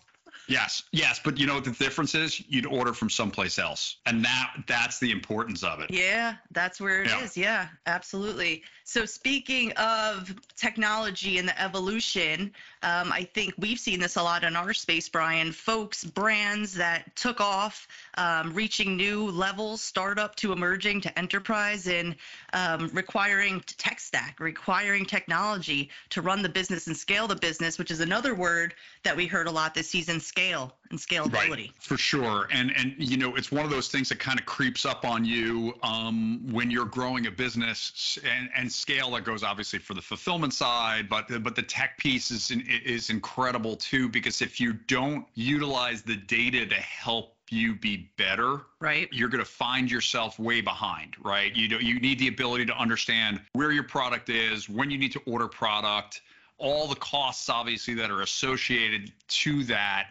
Yes, 0.50 0.82
yes, 0.92 1.22
but 1.24 1.38
you 1.38 1.46
know 1.46 1.54
what 1.54 1.64
the 1.64 1.72
difference 1.72 2.16
is? 2.16 2.42
You'd 2.50 2.66
order 2.66 2.92
from 2.92 3.08
someplace 3.08 3.60
else, 3.60 3.98
and 4.08 4.26
that 4.26 4.52
that's 4.68 5.00
the 5.00 5.12
importance 5.12 5.64
of 5.64 5.80
it. 5.80 5.92
Yeah, 5.92 6.36
that's 6.52 6.82
where 6.82 7.04
it 7.04 7.10
yeah. 7.10 7.24
is. 7.24 7.38
yeah. 7.38 7.68
absolutely. 7.86 8.64
So 8.84 9.06
speaking 9.06 9.72
of 9.74 10.34
technology 10.56 11.38
and 11.38 11.48
the 11.48 11.62
evolution, 11.62 12.52
um, 12.82 13.12
I 13.12 13.30
think 13.36 13.54
we've 13.60 13.80
seen 13.80 14.00
this 14.00 14.16
a 14.16 14.24
lot 14.24 14.44
in 14.44 14.56
our 14.56 14.74
space, 14.74 15.08
Brian. 15.08 15.52
Folks, 15.52 16.04
brands 16.04 16.74
that 16.74 17.16
took 17.16 17.40
off, 17.40 17.88
um, 18.18 18.52
reaching 18.52 18.98
new 18.98 19.30
levels, 19.30 19.84
startup 19.84 20.36
to 20.38 20.52
emerging 20.54 21.02
to 21.02 21.20
enterprise, 21.20 21.86
and 21.86 22.16
um, 22.54 22.90
requiring 22.92 23.62
tech 23.68 24.00
stack, 24.00 24.40
requiring 24.40 25.06
technology 25.06 25.92
to 26.10 26.24
run 26.24 26.42
the 26.42 26.50
business 26.50 26.88
and 26.88 26.98
scale 26.98 27.28
the 27.28 27.36
business, 27.36 27.78
which 27.78 27.92
is 27.92 28.00
another 28.00 28.34
word 28.34 28.74
that 29.04 29.16
we 29.16 29.28
heard 29.28 29.46
a 29.46 29.52
lot 29.52 29.76
this 29.76 29.88
season 29.88 30.20
scale 30.40 30.74
and 30.90 31.00
scalability. 31.00 31.50
Right, 31.50 31.72
for 31.80 31.98
sure. 31.98 32.48
And 32.52 32.72
and 32.76 32.96
you 32.98 33.18
know, 33.18 33.36
it's 33.36 33.52
one 33.52 33.66
of 33.66 33.72
those 33.72 33.90
things 33.90 34.10
that 34.10 34.20
kind 34.20 34.40
of 34.40 34.46
creeps 34.46 34.86
up 34.86 35.06
on 35.06 35.26
you 35.26 35.74
um, 35.84 36.42
when 36.52 36.72
you're 36.72 36.86
growing 36.86 37.28
a 37.28 37.32
business 37.32 38.18
and, 38.24 38.50
and 38.56 38.72
scale 38.72 39.12
that 39.12 39.24
goes 39.24 39.44
obviously 39.44 39.80
for 39.80 39.94
the 39.94 40.02
fulfillment 40.02 40.54
side, 40.54 41.10
but 41.10 41.26
but 41.44 41.56
the 41.56 41.64
tech 41.64 41.98
piece 41.98 42.32
is 42.32 42.52
is 42.86 43.10
incredible 43.10 43.76
too 43.76 44.10
because 44.10 44.42
if 44.42 44.60
you 44.60 44.74
don't 44.74 45.26
utilize 45.36 46.02
the 46.02 46.16
data 46.16 46.66
to 46.66 46.76
help 46.76 47.36
you 47.52 47.74
be 47.74 48.08
better 48.16 48.62
right 48.80 49.10
you're 49.12 49.28
going 49.28 49.44
to 49.44 49.50
find 49.50 49.90
yourself 49.90 50.38
way 50.38 50.62
behind 50.62 51.16
right 51.24 51.56
you 51.56 51.68
know 51.68 51.80
you 51.80 52.00
need 52.00 52.20
the 52.20 52.28
ability 52.28 52.64
to 52.64 52.78
understand 52.78 53.42
where 53.54 53.72
your 53.72 53.82
product 53.82 54.30
is 54.30 54.70
when 54.70 54.92
you 54.92 55.00
need 55.00 55.12
to 55.12 55.20
order 55.26 55.48
product 55.48 56.22
all 56.60 56.88
the 56.88 56.96
costs 56.98 57.50
obviously 57.50 57.96
that 57.96 58.12
are 58.12 58.22
associated 58.22 59.12
to 59.28 59.64
that 59.64 60.10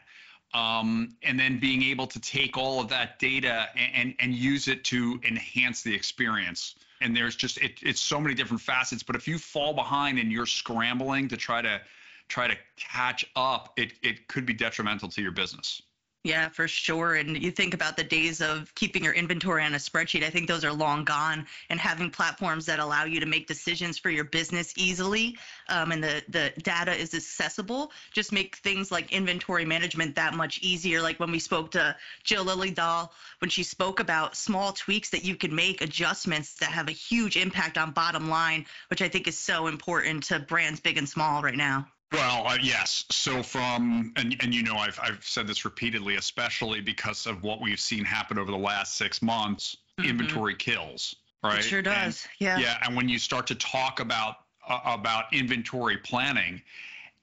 um, 0.55 1.11
and 1.23 1.39
then 1.39 1.59
being 1.59 1.83
able 1.83 2.07
to 2.07 2.21
take 2.21 2.57
all 2.57 2.81
of 2.81 2.89
that 2.89 3.19
data 3.19 3.69
and, 3.77 3.91
and, 3.95 4.15
and 4.21 4.35
use 4.35 4.69
it 4.69 4.85
to 4.85 5.21
enhance 5.27 5.83
the 5.83 5.95
experience. 5.95 6.75
And 7.01 7.17
there's 7.17 7.37
just 7.37 7.59
it, 7.59 7.79
it's 7.83 8.01
so 8.01 8.21
many 8.21 8.35
different 8.35 8.61
facets 8.61 9.03
but 9.03 9.15
if 9.15 9.29
you 9.29 9.39
fall 9.39 9.73
behind 9.73 10.19
and 10.19 10.33
you're 10.33 10.47
scrambling 10.47 11.29
to 11.29 11.37
try 11.37 11.63
to 11.63 11.81
try 12.27 12.49
to 12.49 12.57
catch 12.77 13.25
up 13.37 13.73
it, 13.77 13.93
it 14.03 14.27
could 14.27 14.45
be 14.45 14.53
detrimental 14.53 15.09
to 15.09 15.23
your 15.23 15.31
business 15.31 15.83
yeah, 16.29 16.51
for 16.51 16.69
sure. 16.69 17.15
And 17.15 17.43
you 17.43 17.51
think 17.51 17.73
about 17.73 17.97
the 17.97 18.05
days 18.05 18.43
of 18.43 18.75
keeping 18.75 19.03
your 19.03 19.15
inventory 19.15 19.65
on 19.65 19.73
a 19.73 19.79
spreadsheet, 19.79 20.23
I 20.23 20.29
think 20.29 20.47
those 20.47 20.63
are 20.63 20.73
long 20.73 21.03
gone. 21.03 21.47
And 21.71 21.81
having 21.81 22.11
platforms 22.11 22.67
that 22.67 22.81
allow 22.81 23.05
you 23.05 23.19
to 23.19 23.25
make 23.25 23.47
decisions 23.47 23.97
for 23.97 24.11
your 24.11 24.25
business 24.25 24.75
easily 24.77 25.39
um, 25.71 25.91
and 25.91 26.05
the, 26.05 26.23
the 26.29 26.53
data 26.61 26.93
is 26.93 27.15
accessible 27.15 27.93
just 28.13 28.31
make 28.31 28.57
things 28.57 28.93
like 28.93 29.11
inventory 29.11 29.65
management 29.65 30.15
that 30.17 30.35
much 30.35 30.59
easier. 30.61 31.01
Like 31.01 31.19
when 31.19 31.31
we 31.31 31.39
spoke 31.39 31.71
to 31.71 31.97
Jill 32.25 32.45
Lillydahl, 32.45 33.09
when 33.39 33.49
she 33.49 33.63
spoke 33.63 33.99
about 33.99 34.37
small 34.37 34.73
tweaks 34.73 35.09
that 35.11 35.25
you 35.25 35.35
can 35.35 35.55
make, 35.55 35.81
adjustments 35.81 36.57
that 36.57 36.69
have 36.71 36.89
a 36.89 36.93
huge 36.93 37.39
impact 37.39 37.79
on 37.79 37.93
bottom 37.93 38.29
line, 38.29 38.67
which 38.91 39.01
I 39.01 39.09
think 39.09 39.29
is 39.29 39.39
so 39.39 39.67
important 39.67 40.25
to 40.25 40.41
brands 40.41 40.81
big 40.81 40.99
and 40.99 41.09
small 41.09 41.43
right 41.43 41.57
now. 41.57 41.87
Well, 42.13 42.47
uh, 42.47 42.57
yes. 42.63 43.05
So 43.11 43.43
from 43.43 44.13
and 44.17 44.35
and 44.41 44.55
you 44.55 44.63
know 44.63 44.77
I've 44.77 44.99
I've 45.03 45.23
said 45.25 45.47
this 45.47 45.65
repeatedly, 45.65 46.17
especially 46.17 46.81
because 46.81 47.27
of 47.27 47.43
what 47.43 47.61
we've 47.61 47.81
seen 47.81 48.05
happen 48.05 48.39
over 48.39 48.51
the 48.51 48.57
last 48.57 48.97
six 48.97 49.21
months. 49.21 49.77
Mm-hmm. 49.99 50.11
Inventory 50.11 50.55
kills, 50.55 51.17
right? 51.43 51.59
It 51.59 51.65
sure 51.65 51.83
does. 51.83 52.25
And, 52.25 52.31
yeah. 52.39 52.59
Yeah, 52.59 52.79
and 52.83 52.97
when 52.97 53.09
you 53.09 53.19
start 53.19 53.47
to 53.49 53.55
talk 53.55 54.01
about 54.01 54.37
uh, 54.67 54.81
about 54.85 55.33
inventory 55.35 55.99
planning, 55.99 56.63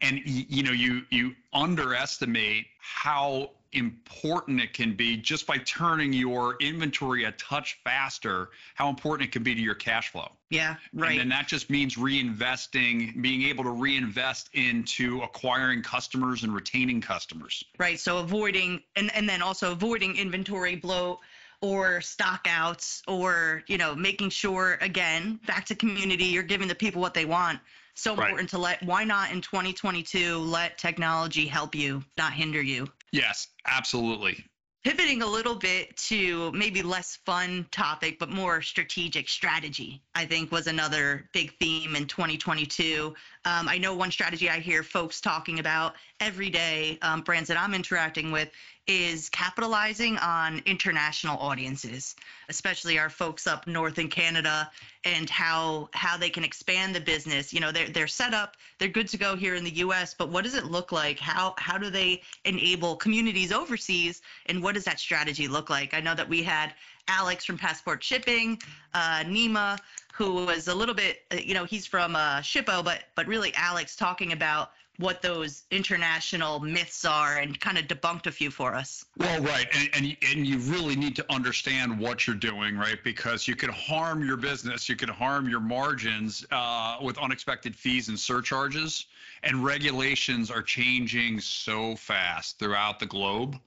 and 0.01 0.17
y- 0.17 0.45
you 0.49 0.61
know 0.61 0.71
you 0.71 1.01
you 1.09 1.35
underestimate 1.53 2.67
how 2.79 3.51
important 3.75 4.61
it 4.61 4.73
can 4.73 4.95
be 4.95 5.17
just 5.17 5.45
by 5.45 5.57
turning 5.59 6.13
your 6.13 6.55
inventory 6.59 7.25
a 7.25 7.31
touch 7.33 7.79
faster, 7.83 8.49
how 8.75 8.89
important 8.89 9.29
it 9.29 9.31
can 9.31 9.43
be 9.43 9.53
to 9.53 9.61
your 9.61 9.75
cash 9.75 10.09
flow. 10.11 10.31
Yeah, 10.49 10.75
right. 10.93 11.11
And 11.11 11.19
then 11.19 11.29
that 11.29 11.47
just 11.47 11.69
means 11.69 11.95
reinvesting, 11.95 13.21
being 13.21 13.43
able 13.43 13.63
to 13.63 13.71
reinvest 13.71 14.49
into 14.53 15.21
acquiring 15.21 15.81
customers 15.81 16.43
and 16.43 16.53
retaining 16.53 17.01
customers. 17.01 17.63
Right. 17.77 17.99
So 17.99 18.19
avoiding 18.19 18.81
and, 18.95 19.13
and 19.15 19.27
then 19.27 19.41
also 19.41 19.71
avoiding 19.71 20.15
inventory 20.15 20.75
bloat 20.75 21.19
or 21.61 22.01
stock 22.01 22.47
outs 22.49 23.01
or, 23.07 23.63
you 23.67 23.77
know, 23.77 23.95
making 23.95 24.29
sure 24.29 24.77
again, 24.81 25.39
back 25.47 25.65
to 25.65 25.75
community, 25.75 26.25
you're 26.25 26.43
giving 26.43 26.67
the 26.67 26.75
people 26.75 27.01
what 27.01 27.13
they 27.13 27.25
want 27.25 27.59
so 27.95 28.11
important 28.11 28.39
right. 28.39 28.49
to 28.49 28.57
let 28.57 28.83
why 28.83 29.03
not 29.03 29.31
in 29.31 29.41
2022 29.41 30.37
let 30.37 30.77
technology 30.77 31.47
help 31.47 31.73
you 31.73 32.03
not 32.17 32.33
hinder 32.33 32.61
you 32.61 32.85
yes 33.15 33.47
absolutely. 33.65 34.43
Pivoting 34.83 35.23
a 35.23 35.27
little 35.27 35.55
bit 35.55 35.97
to 35.97 36.51
maybe 36.51 36.83
less 36.83 37.17
fun 37.25 37.65
topic 37.71 38.19
but 38.19 38.29
more 38.29 38.61
strategic 38.61 39.27
strategy 39.27 40.03
i 40.13 40.25
think 40.25 40.51
was 40.51 40.67
another 40.67 41.27
big 41.33 41.51
theme 41.59 41.95
in 41.95 42.05
2022 42.05 43.15
um, 43.45 43.67
i 43.67 43.77
know 43.77 43.95
one 43.95 44.11
strategy 44.11 44.49
i 44.49 44.59
hear 44.59 44.83
folks 44.83 45.21
talking 45.21 45.59
about 45.59 45.95
every 46.19 46.49
day 46.49 46.97
um, 47.01 47.21
brands 47.21 47.47
that 47.47 47.59
i'm 47.59 47.73
interacting 47.73 48.31
with 48.31 48.49
is 48.87 49.29
capitalizing 49.29 50.17
on 50.19 50.61
international 50.65 51.37
audiences, 51.39 52.15
especially 52.49 52.99
our 52.99 53.09
folks 53.09 53.47
up 53.47 53.65
north 53.65 53.97
in 53.97 54.07
Canada, 54.07 54.69
and 55.03 55.29
how 55.29 55.89
how 55.93 56.17
they 56.17 56.29
can 56.29 56.43
expand 56.43 56.93
the 56.93 57.01
business. 57.01 57.51
You 57.51 57.61
know, 57.61 57.71
they're 57.71 57.89
they're 57.89 58.07
set 58.07 58.33
up, 58.33 58.57
they're 58.77 58.87
good 58.87 59.07
to 59.09 59.17
go 59.17 59.35
here 59.35 59.55
in 59.55 59.63
the 59.63 59.75
U.S., 59.77 60.13
but 60.13 60.29
what 60.29 60.43
does 60.43 60.53
it 60.53 60.65
look 60.65 60.91
like? 60.91 61.19
How 61.19 61.55
how 61.57 61.77
do 61.79 61.89
they 61.89 62.21
enable 62.45 62.95
communities 62.95 63.51
overseas, 63.51 64.21
and 64.45 64.61
what 64.61 64.75
does 64.75 64.83
that 64.83 64.99
strategy 64.99 65.47
look 65.47 65.69
like? 65.69 65.95
I 65.95 65.99
know 65.99 66.13
that 66.13 66.29
we 66.29 66.43
had 66.43 66.73
Alex 67.07 67.43
from 67.43 67.57
Passport 67.57 68.03
Shipping, 68.03 68.61
uh, 68.93 69.23
Nima, 69.25 69.79
who 70.15 70.45
was 70.45 70.69
a 70.69 70.75
little 70.75 70.95
bit, 70.95 71.23
uh, 71.31 71.35
you 71.35 71.53
know, 71.53 71.65
he's 71.65 71.85
from 71.85 72.15
uh, 72.15 72.37
Shippo, 72.37 72.83
but 72.83 73.03
but 73.15 73.27
really 73.27 73.53
Alex 73.55 73.95
talking 73.95 74.31
about 74.31 74.71
what 74.97 75.21
those 75.21 75.63
international 75.71 76.61
myths 76.61 77.03
are 77.03 77.39
and 77.39 77.59
kind 77.59 77.77
of 77.77 77.85
debunked 77.85 78.25
a 78.27 78.31
few 78.31 78.49
for 78.49 78.73
us. 78.73 79.03
Well, 79.17 79.41
right. 79.41 79.67
And, 79.73 79.89
and, 79.93 80.17
and 80.31 80.47
you 80.47 80.57
really 80.59 80.95
need 80.95 81.17
to 81.17 81.25
understand 81.29 81.99
what 81.99 82.25
you're 82.25 82.35
doing, 82.37 82.77
right? 82.77 83.03
Because 83.03 83.45
you 83.45 83.57
can 83.57 83.71
harm 83.71 84.25
your 84.25 84.37
business, 84.37 84.87
you 84.87 84.95
can 84.95 85.09
harm 85.09 85.49
your 85.49 85.59
margins 85.59 86.45
uh, 86.49 86.97
with 87.01 87.17
unexpected 87.17 87.75
fees 87.75 88.07
and 88.07 88.17
surcharges. 88.17 89.07
And 89.43 89.65
regulations 89.65 90.49
are 90.49 90.63
changing 90.63 91.41
so 91.41 91.97
fast 91.97 92.57
throughout 92.57 92.99
the 92.99 93.05
globe. 93.05 93.59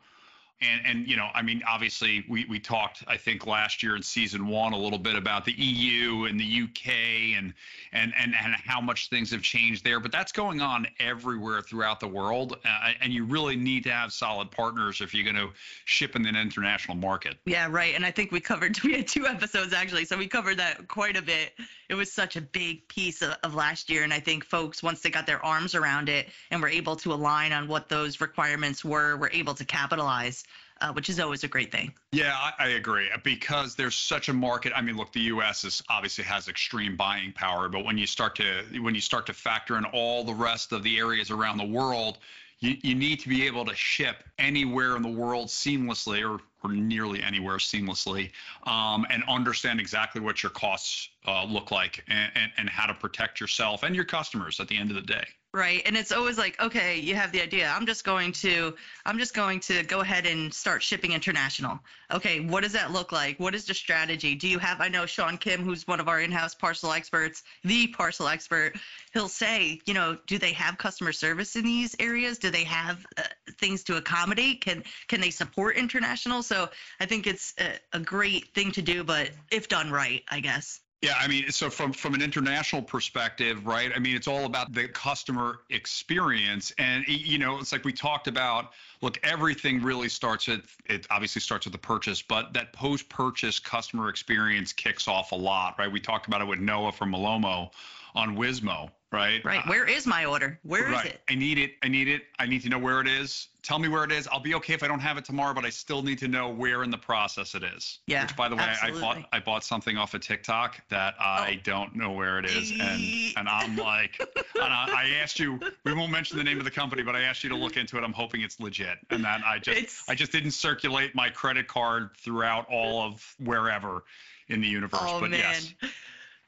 And 0.61 0.81
and 0.85 1.09
you 1.09 1.17
know, 1.17 1.29
I 1.35 1.43
mean, 1.43 1.62
obviously, 1.69 2.25
we 2.29 2.45
we 2.47 2.59
talked, 2.59 3.05
I 3.07 3.17
think, 3.17 3.47
last 3.47 3.83
year 3.83 3.95
in 3.95 4.03
season 4.03 4.49
one 4.49 4.73
a 4.73 4.79
little 4.79 4.99
bit 4.99 5.15
about 5.15 5.45
the 5.45 5.53
EU 5.53 6.25
and 6.25 6.38
the 6.38 6.62
UK 6.65 7.37
and 7.37 7.55
and 7.93 8.12
and 8.19 8.35
and 8.35 8.55
how 8.55 8.81
much 8.81 9.09
things 9.09 9.31
have 9.31 9.43
changed 9.43 9.85
there. 9.85 10.00
But 10.00 10.11
that's 10.11 10.33
going 10.33 10.61
on 10.61 10.87
everywhere 10.99 11.62
throughout 11.62 12.00
the 12.00 12.09
world, 12.09 12.57
uh, 12.65 12.93
and 13.00 13.12
you 13.12 13.25
really 13.25 13.55
need 13.55 13.85
to 13.85 13.93
have 13.93 14.12
solid 14.12 14.50
partners 14.50 15.00
if 15.00 15.15
you're 15.15 15.25
going 15.25 15.37
to 15.37 15.53
ship 15.85 16.17
in 16.17 16.27
an 16.27 16.35
international 16.35 16.97
market. 16.97 17.37
Yeah, 17.45 17.69
right. 17.71 17.95
And 17.95 18.05
I 18.05 18.11
think 18.11 18.33
we 18.33 18.41
covered 18.41 18.81
we 18.85 18.95
had 18.95 19.07
two 19.07 19.27
episodes 19.29 19.73
actually, 19.73 20.07
so 20.07 20.17
we 20.17 20.27
covered 20.27 20.59
that 20.59 20.88
quite 20.88 21.17
a 21.17 21.23
bit. 21.23 21.53
It 21.88 21.95
was 21.95 22.12
such 22.12 22.37
a 22.37 22.41
big 22.41 22.87
piece 22.88 23.23
of, 23.23 23.37
of 23.45 23.55
last 23.55 23.88
year, 23.88 24.03
and 24.03 24.12
I 24.12 24.21
think 24.21 24.45
folks 24.45 24.83
once 24.83 25.00
they 25.03 25.11
got 25.11 25.27
their 25.27 25.43
arms 25.45 25.77
around 25.77 26.09
it 26.09 26.29
and 26.50 26.61
were 26.61 26.69
able 26.69 26.97
to 26.97 27.12
align 27.12 27.53
on 27.53 27.69
what 27.69 27.88
those 27.88 28.21
requirements 28.21 28.85
were, 28.85 29.17
were 29.17 29.31
able 29.33 29.55
to 29.55 29.65
capitalize 29.65 30.45
uh, 30.80 30.92
which 30.92 31.08
is 31.08 31.18
always 31.20 31.44
a 31.44 31.49
great 31.49 31.73
thing. 31.73 31.92
Yeah, 32.12 32.35
I, 32.35 32.52
I, 32.58 32.68
agree 32.68 33.08
because 33.25 33.75
there's 33.75 33.94
such 33.94 34.28
a 34.28 34.32
market. 34.32 34.73
I 34.75 34.80
mean, 34.80 34.97
look, 34.97 35.12
the 35.12 35.20
U.S. 35.20 35.64
is 35.64 35.82
obviously 35.88 36.25
has 36.25 36.49
extreme 36.49 36.97
buying 36.97 37.32
power, 37.32 37.68
but 37.68 37.85
when 37.85 37.99
you 37.99 38.06
start 38.06 38.37
to 38.37 38.64
when 38.80 38.94
you 38.94 39.00
start 39.00 39.26
to 39.26 39.32
factor 39.32 39.76
in 39.76 39.85
all 39.87 40.25
the 40.25 40.35
rest 40.35 40.73
of 40.73 40.82
the 40.82 40.99
areas 40.99 41.30
around 41.30 41.58
the 41.58 41.66
world, 41.66 42.18
you, 42.61 42.76
you 42.82 42.94
need 42.94 43.20
to 43.20 43.28
be 43.28 43.47
able 43.47 43.64
to 43.64 43.75
ship 43.75 44.25
anywhere 44.38 44.97
in 44.97 45.02
the 45.02 45.08
world 45.08 45.47
seamlessly 45.47 46.28
or, 46.28 46.40
or 46.64 46.73
nearly 46.73 47.23
anywhere 47.23 47.56
seamlessly 47.56 48.30
um, 48.64 49.06
and 49.11 49.23
understand 49.28 49.80
exactly 49.80 50.20
what 50.20 50.42
your 50.42 50.50
costs 50.50 51.08
uh, 51.26 51.44
look 51.44 51.70
like 51.70 52.04
and, 52.08 52.32
and, 52.35 52.52
and 52.56 52.68
how 52.68 52.87
to 52.87 52.94
protect 52.94 53.40
yourself 53.40 53.82
and 53.82 53.94
your 53.94 54.04
customers 54.04 54.58
at 54.58 54.68
the 54.68 54.76
end 54.76 54.90
of 54.90 54.97
the 54.97 55.02
day 55.02 55.25
right 55.59 55.83
and 55.85 55.97
it's 55.97 56.12
always 56.12 56.38
like 56.38 56.59
okay 56.62 56.99
you 56.99 57.15
have 57.15 57.33
the 57.33 57.43
idea 57.43 57.69
i'm 57.75 57.85
just 57.85 58.05
going 58.05 58.31
to 58.31 58.75
i'm 59.05 59.19
just 59.19 59.35
going 59.35 59.59
to 59.59 59.83
go 59.83 60.00
ahead 60.00 60.25
and 60.25 60.55
start 60.55 60.83
shipping 60.83 61.12
international. 61.12 61.79
Okay 62.12 62.41
what 62.41 62.62
does 62.62 62.73
that 62.73 62.93
look 62.93 63.12
like? 63.12 63.38
What 63.38 63.55
is 63.55 63.65
the 63.67 63.75
strategy? 63.75 64.35
Do 64.35 64.49
you 64.49 64.59
have 64.59 64.81
i 64.81 64.88
know 64.88 65.05
sean 65.05 65.37
kim 65.37 65.62
who's 65.62 65.87
one 65.87 66.00
of 66.00 66.09
our 66.09 66.21
in-house 66.21 66.55
parcel 66.55 66.93
experts 66.93 67.43
the 67.65 67.88
parcel 67.88 68.29
expert 68.29 68.75
he'll 69.12 69.29
say 69.29 69.81
you 69.85 69.95
know 69.95 70.17
do 70.27 70.38
they 70.38 70.53
have 70.53 70.79
customer 70.79 71.12
service 71.12 71.57
in 71.57 71.65
these 71.65 71.97
areas? 71.99 72.38
Do 72.38 72.50
they 72.50 72.65
have 72.65 73.05
uh, 73.17 73.23
things 73.59 73.83
to 73.85 73.97
accommodate? 73.97 74.61
Can 74.61 74.85
can 75.09 75.21
they 75.21 75.31
support 75.31 75.77
international? 75.77 76.43
So 76.43 76.69
i 77.00 77.07
think 77.07 77.27
it's 77.27 77.55
a, 77.59 77.73
a 77.93 78.00
great 78.00 78.55
thing 78.55 78.71
to 78.73 78.83
do 78.83 79.03
but 79.03 79.31
if 79.50 79.69
done 79.69 79.91
right 79.91 80.23
i 80.29 80.41
guess 80.41 80.81
yeah, 81.00 81.14
I 81.17 81.28
mean, 81.28 81.49
so 81.50 81.71
from 81.71 81.93
from 81.93 82.14
an 82.14 82.23
international 82.23 82.83
perspective, 82.83 83.67
right? 83.67 83.93
I 83.95 84.00
mean, 84.00 84.17
it's 84.17 84.26
all 84.26 84.47
about 84.47 84.73
the 84.73 84.88
customer 84.88 85.61
experience, 85.71 86.73
and 86.76 87.05
you 87.07 87.38
know, 87.38 87.59
it's 87.59 87.71
like 87.71 87.85
we 87.85 87.93
talked 87.93 88.26
about. 88.26 88.73
Look, 89.00 89.21
everything 89.23 89.81
really 89.81 90.09
starts 90.09 90.49
at 90.49 90.62
it. 90.87 91.07
Obviously, 91.09 91.40
starts 91.40 91.67
with 91.67 91.73
the 91.73 91.78
purchase, 91.78 92.21
but 92.21 92.52
that 92.55 92.73
post-purchase 92.73 93.61
customer 93.61 94.09
experience 94.09 94.73
kicks 94.73 95.07
off 95.07 95.31
a 95.31 95.37
lot, 95.37 95.76
right? 95.78 95.90
We 95.90 96.00
talked 96.00 96.26
about 96.26 96.40
it 96.40 96.49
with 96.49 96.59
Noah 96.59 96.90
from 96.90 97.12
Malomo 97.12 97.71
on 98.18 98.37
Wismo, 98.37 98.90
right? 99.12 99.42
Right. 99.44 99.60
Uh, 99.60 99.68
where 99.68 99.88
is 99.88 100.06
my 100.06 100.25
order? 100.25 100.58
Where 100.64 100.90
right. 100.90 101.06
is 101.06 101.12
it? 101.12 101.20
I 101.30 101.37
need 101.37 101.58
it. 101.58 101.72
I 101.82 101.88
need 101.88 102.08
it. 102.08 102.22
I 102.40 102.46
need 102.46 102.62
to 102.62 102.68
know 102.68 102.78
where 102.78 103.00
it 103.00 103.06
is. 103.06 103.48
Tell 103.62 103.78
me 103.78 103.88
where 103.88 104.02
it 104.02 104.10
is. 104.10 104.26
I'll 104.32 104.40
be 104.40 104.54
okay 104.56 104.72
if 104.72 104.82
I 104.82 104.88
don't 104.88 105.00
have 105.00 105.18
it 105.18 105.25
tomorrow, 105.25 105.54
but 105.54 105.64
I 105.64 105.70
still 105.70 106.02
need 106.02 106.18
to 106.18 106.28
know 106.28 106.48
where 106.48 106.82
in 106.82 106.90
the 106.90 106.98
process 106.98 107.54
it 107.54 107.62
is. 107.62 108.00
Yeah. 108.06 108.22
Which, 108.22 108.34
by 108.34 108.48
the 108.48 108.56
way, 108.56 108.62
absolutely. 108.62 108.98
I 108.98 109.02
bought 109.02 109.28
I 109.32 109.38
bought 109.40 109.64
something 109.64 109.96
off 109.96 110.14
of 110.14 110.20
TikTok 110.20 110.80
that 110.88 111.14
I 111.20 111.58
oh. 111.58 111.60
don't 111.62 111.94
know 111.94 112.10
where 112.10 112.40
it 112.40 112.46
is, 112.46 112.72
and 112.72 113.02
and 113.37 113.48
I'm 113.48 113.76
like, 113.76 114.18
and 114.54 114.64
I, 114.64 114.88
I, 114.88 115.10
asked 115.22 115.38
you. 115.38 115.60
We 115.84 115.94
won't 115.94 116.10
mention 116.10 116.37
the 116.37 116.44
name 116.44 116.58
of 116.58 116.64
the 116.64 116.70
company, 116.70 117.02
but 117.02 117.14
I 117.14 117.22
asked 117.22 117.44
you 117.44 117.50
to 117.50 117.56
look 117.56 117.76
into 117.76 117.98
it. 117.98 118.04
I'm 118.04 118.12
hoping 118.12 118.40
it's 118.40 118.58
legit, 118.58 118.98
and 119.10 119.25
then 119.25 119.42
I 119.46 119.58
just 119.58 119.78
it's... 119.78 120.08
I 120.08 120.14
just 120.14 120.32
didn't 120.32 120.52
circulate 120.52 121.14
my 121.14 121.30
credit 121.30 121.68
card 121.68 122.10
throughout 122.16 122.66
all 122.68 123.02
of 123.02 123.37
wherever 123.38 124.02
in 124.48 124.60
the 124.60 124.68
universe. 124.68 125.00
Oh, 125.02 125.20
but 125.20 125.30
man. 125.30 125.40
yes. 125.40 125.75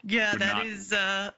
Yeah, 0.05 0.35
that 0.37 0.57
not... 0.57 0.67
is 0.67 0.93
uh 0.93 1.31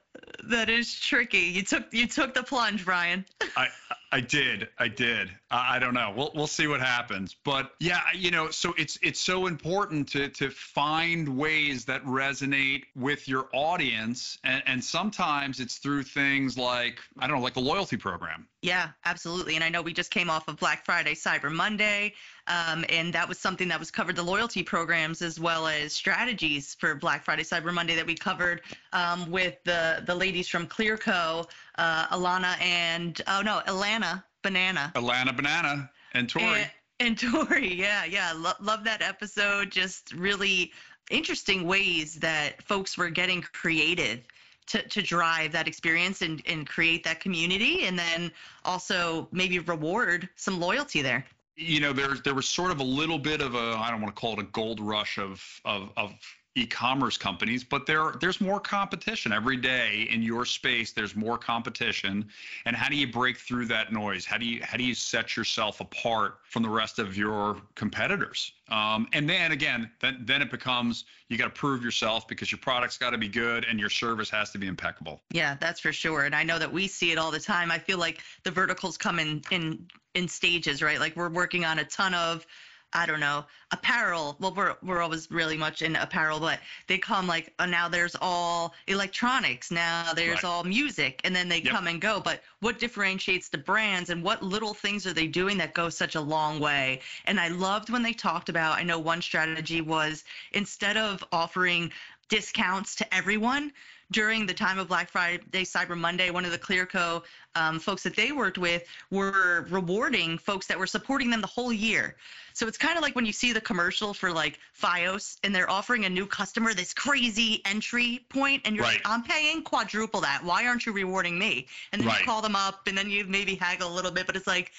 that 0.45 0.69
is 0.69 0.99
tricky. 0.99 1.39
You 1.39 1.63
took 1.63 1.85
you 1.91 2.07
took 2.07 2.33
the 2.33 2.43
plunge, 2.43 2.85
Brian. 2.85 3.25
I 3.57 3.67
I 4.11 4.21
did. 4.21 4.69
I 4.77 4.87
did. 4.87 5.31
I, 5.49 5.77
I, 5.77 5.79
don't 5.79 5.93
know. 5.93 6.13
We'll 6.15 6.31
we'll 6.35 6.47
see 6.47 6.67
what 6.67 6.81
happens. 6.81 7.35
But 7.43 7.71
yeah, 7.79 8.01
you 8.13 8.31
know, 8.31 8.51
so 8.51 8.73
it's 8.77 8.97
it's 9.01 9.19
so 9.19 9.47
important 9.47 10.07
to 10.09 10.29
to 10.29 10.49
find 10.49 11.37
ways 11.37 11.85
that 11.85 12.03
resonate 12.05 12.83
with 12.95 13.27
your 13.27 13.49
audience, 13.53 14.37
and 14.43 14.61
and 14.65 14.83
sometimes 14.83 15.59
it's 15.59 15.77
through 15.77 16.03
things 16.03 16.57
like 16.57 16.99
I 17.17 17.27
don't 17.27 17.37
know, 17.37 17.43
like 17.43 17.55
the 17.55 17.61
loyalty 17.61 17.97
program. 17.97 18.47
Yeah, 18.63 18.91
absolutely. 19.03 19.55
And 19.55 19.63
I 19.63 19.67
know 19.67 19.81
we 19.81 19.91
just 19.91 20.09
came 20.09 20.29
off 20.29 20.47
of 20.47 20.55
Black 20.55 20.85
Friday, 20.85 21.15
Cyber 21.15 21.51
Monday, 21.51 22.13
um, 22.47 22.85
and 22.87 23.13
that 23.13 23.27
was 23.27 23.37
something 23.37 23.67
that 23.67 23.77
was 23.77 23.91
covered. 23.91 24.15
The 24.15 24.23
loyalty 24.23 24.63
programs 24.63 25.21
as 25.21 25.37
well 25.37 25.67
as 25.67 25.91
strategies 25.91 26.73
for 26.73 26.95
Black 26.95 27.25
Friday, 27.25 27.43
Cyber 27.43 27.73
Monday 27.73 27.93
that 27.95 28.05
we 28.05 28.15
covered 28.15 28.61
um, 28.93 29.29
with 29.29 29.61
the 29.65 30.01
the 30.07 30.15
ladies 30.15 30.47
from 30.47 30.65
Clearco, 30.65 31.45
uh, 31.77 32.07
Alana 32.07 32.59
and 32.61 33.21
oh 33.27 33.41
no, 33.41 33.61
Alana 33.67 34.23
Banana. 34.43 34.93
Alana 34.95 35.35
Banana 35.35 35.91
and 36.13 36.29
Tori. 36.29 36.45
And, 36.45 36.71
and 37.01 37.17
Tori, 37.49 37.73
yeah, 37.73 38.05
yeah, 38.05 38.31
Lo- 38.33 38.53
love 38.61 38.85
that 38.85 39.01
episode. 39.01 39.71
Just 39.71 40.13
really 40.13 40.71
interesting 41.11 41.67
ways 41.67 42.15
that 42.15 42.63
folks 42.63 42.97
were 42.97 43.09
getting 43.09 43.41
creative 43.41 44.21
to, 44.67 44.87
to 44.87 45.01
drive 45.01 45.51
that 45.51 45.67
experience 45.67 46.21
and, 46.21 46.41
and 46.47 46.67
create 46.67 47.03
that 47.03 47.19
community 47.19 47.85
and 47.85 47.97
then 47.97 48.31
also 48.65 49.27
maybe 49.31 49.59
reward 49.59 50.29
some 50.35 50.59
loyalty 50.59 51.01
there. 51.01 51.25
You 51.55 51.79
know 51.79 51.93
there 51.93 52.15
there 52.23 52.33
was 52.33 52.47
sort 52.49 52.71
of 52.71 52.79
a 52.79 52.83
little 52.83 53.19
bit 53.19 53.39
of 53.39 53.53
a 53.53 53.77
I 53.77 53.91
don't 53.91 54.01
want 54.01 54.15
to 54.15 54.19
call 54.19 54.33
it 54.33 54.39
a 54.39 54.49
gold 54.51 54.79
rush 54.79 55.19
of 55.19 55.39
of 55.65 55.91
of 55.97 56.13
e-commerce 56.55 57.17
companies 57.17 57.63
but 57.63 57.85
there 57.87 58.13
there's 58.21 58.39
more 58.39 58.59
competition. 58.59 59.33
Every 59.33 59.57
day 59.57 60.07
in 60.11 60.21
your 60.21 60.45
space 60.45 60.91
there's 60.91 61.15
more 61.15 61.37
competition. 61.37 62.27
And 62.65 62.75
how 62.75 62.89
do 62.89 62.95
you 62.95 63.11
break 63.11 63.37
through 63.37 63.65
that 63.67 63.91
noise? 63.91 64.23
How 64.25 64.37
do 64.37 64.45
you 64.45 64.61
how 64.63 64.77
do 64.77 64.83
you 64.83 64.93
set 64.93 65.35
yourself 65.35 65.81
apart 65.81 66.39
from 66.43 66.61
the 66.61 66.69
rest 66.69 66.99
of 66.99 67.17
your 67.17 67.57
competitors? 67.73 68.51
Um, 68.69 69.07
and 69.13 69.27
then 69.27 69.51
again 69.51 69.89
then 69.99 70.21
then 70.21 70.41
it 70.43 70.51
becomes 70.51 71.05
you 71.29 71.37
got 71.37 71.45
to 71.45 71.49
prove 71.49 71.83
yourself 71.83 72.27
because 72.27 72.51
your 72.51 72.59
product's 72.59 72.97
got 72.97 73.09
to 73.11 73.17
be 73.17 73.27
good 73.27 73.65
and 73.65 73.79
your 73.79 73.89
service 73.89 74.29
has 74.29 74.51
to 74.51 74.59
be 74.59 74.67
impeccable. 74.67 75.21
Yeah 75.31 75.57
that's 75.59 75.79
for 75.79 75.91
sure. 75.91 76.25
And 76.25 76.35
i 76.35 76.43
know 76.43 76.59
that 76.59 76.71
we 76.71 76.87
see 76.87 77.11
it 77.11 77.17
all 77.17 77.31
the 77.31 77.39
time. 77.39 77.71
I 77.71 77.79
feel 77.79 77.97
like 77.97 78.21
the 78.43 78.51
verticals 78.51 78.95
come 78.97 79.17
in 79.17 79.41
in 79.49 79.87
in 80.13 80.27
stages 80.27 80.83
right? 80.83 80.99
Like 80.99 81.15
we're 81.15 81.29
working 81.29 81.65
on 81.65 81.79
a 81.79 81.85
ton 81.85 82.13
of 82.13 82.45
I 82.93 83.05
don't 83.05 83.19
know, 83.19 83.45
apparel. 83.71 84.37
Well, 84.39 84.53
we're 84.53 84.75
we're 84.83 85.01
always 85.01 85.29
really 85.31 85.57
much 85.57 85.81
in 85.81 85.95
apparel, 85.95 86.39
but 86.39 86.59
they 86.87 86.97
come 86.97 87.27
like 87.27 87.53
uh, 87.59 87.65
now 87.65 87.89
there's 87.89 88.15
all 88.21 88.75
electronics, 88.87 89.71
now 89.71 90.13
there's 90.13 90.43
right. 90.43 90.45
all 90.45 90.63
music, 90.63 91.19
and 91.23 91.35
then 91.35 91.49
they 91.49 91.61
yep. 91.61 91.73
come 91.73 91.87
and 91.87 91.99
go. 91.99 92.19
But 92.19 92.43
what 92.59 92.79
differentiates 92.79 93.49
the 93.49 93.57
brands 93.57 94.09
and 94.09 94.23
what 94.23 94.43
little 94.43 94.73
things 94.73 95.07
are 95.07 95.13
they 95.13 95.27
doing 95.27 95.57
that 95.57 95.73
go 95.73 95.89
such 95.89 96.15
a 96.15 96.21
long 96.21 96.59
way? 96.59 97.01
And 97.25 97.39
I 97.39 97.47
loved 97.47 97.89
when 97.89 98.03
they 98.03 98.13
talked 98.13 98.49
about. 98.49 98.77
I 98.77 98.83
know 98.83 98.99
one 98.99 99.21
strategy 99.21 99.81
was 99.81 100.23
instead 100.51 100.95
of 100.97 101.23
offering 101.31 101.91
discounts 102.33 102.95
to 102.95 103.13
everyone 103.13 103.71
during 104.09 104.47
the 104.47 104.53
time 104.53 104.79
of 104.79 104.87
Black 104.87 105.07
Friday, 105.07 105.63
Cyber 105.63 105.95
Monday, 105.95 106.31
one 106.31 106.45
of 106.45 106.51
the 106.51 106.57
Clearco 106.57 107.21
um, 107.53 107.79
folks 107.79 108.01
that 108.01 108.15
they 108.15 108.31
worked 108.31 108.57
with 108.57 108.83
were 109.11 109.67
rewarding 109.69 110.39
folks 110.39 110.65
that 110.65 110.77
were 110.77 110.87
supporting 110.87 111.29
them 111.29 111.41
the 111.41 111.47
whole 111.47 111.71
year. 111.71 112.15
So 112.53 112.67
it's 112.67 112.77
kind 112.77 112.97
of 112.97 113.03
like 113.03 113.15
when 113.15 113.25
you 113.25 113.33
see 113.33 113.53
the 113.53 113.61
commercial 113.61 114.15
for 114.15 114.31
like 114.31 114.59
FiOS 114.79 115.37
and 115.43 115.53
they're 115.53 115.69
offering 115.69 116.05
a 116.05 116.09
new 116.09 116.25
customer 116.25 116.73
this 116.73 116.91
crazy 116.93 117.61
entry 117.65 118.25
point 118.29 118.63
and 118.65 118.75
you're 118.75 118.85
right. 118.85 118.95
like, 118.95 119.01
I'm 119.05 119.23
paying 119.23 119.61
quadruple 119.61 120.21
that. 120.21 120.43
Why 120.43 120.65
aren't 120.65 120.87
you 120.87 120.91
rewarding 120.91 121.37
me? 121.37 121.67
And 121.91 122.01
then 122.01 122.07
right. 122.07 122.19
you 122.19 122.25
call 122.25 122.41
them 122.41 122.55
up 122.55 122.87
and 122.87 122.97
then 122.97 123.09
you 123.11 123.25
maybe 123.25 123.55
haggle 123.55 123.91
a 123.91 123.93
little 123.93 124.11
bit, 124.11 124.25
but 124.25 124.35
it's 124.35 124.47
like, 124.47 124.71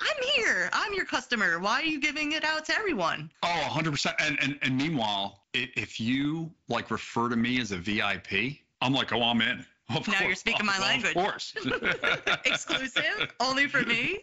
I'm 0.00 0.16
here. 0.34 0.70
I'm 0.72 0.94
your 0.94 1.04
customer. 1.04 1.58
Why 1.58 1.80
are 1.80 1.84
you 1.84 2.00
giving 2.00 2.32
it 2.32 2.44
out 2.44 2.64
to 2.66 2.76
everyone? 2.76 3.30
Oh, 3.42 3.66
100%. 3.68 4.14
And, 4.20 4.38
and, 4.40 4.58
and 4.62 4.76
meanwhile, 4.76 5.42
if 5.54 5.98
you 6.00 6.50
like 6.68 6.90
refer 6.90 7.28
to 7.28 7.36
me 7.36 7.60
as 7.60 7.72
a 7.72 7.78
VIP, 7.78 8.58
I'm 8.80 8.92
like, 8.92 9.12
oh, 9.12 9.22
I'm 9.22 9.40
in. 9.40 9.64
Of 9.90 10.06
now 10.08 10.14
course. 10.14 10.26
you're 10.26 10.34
speaking 10.34 10.66
my 10.66 10.78
language. 10.78 11.16
Of 11.16 11.22
course. 11.22 11.54
Exclusive, 12.44 13.34
only 13.40 13.66
for 13.66 13.82
me. 13.82 14.20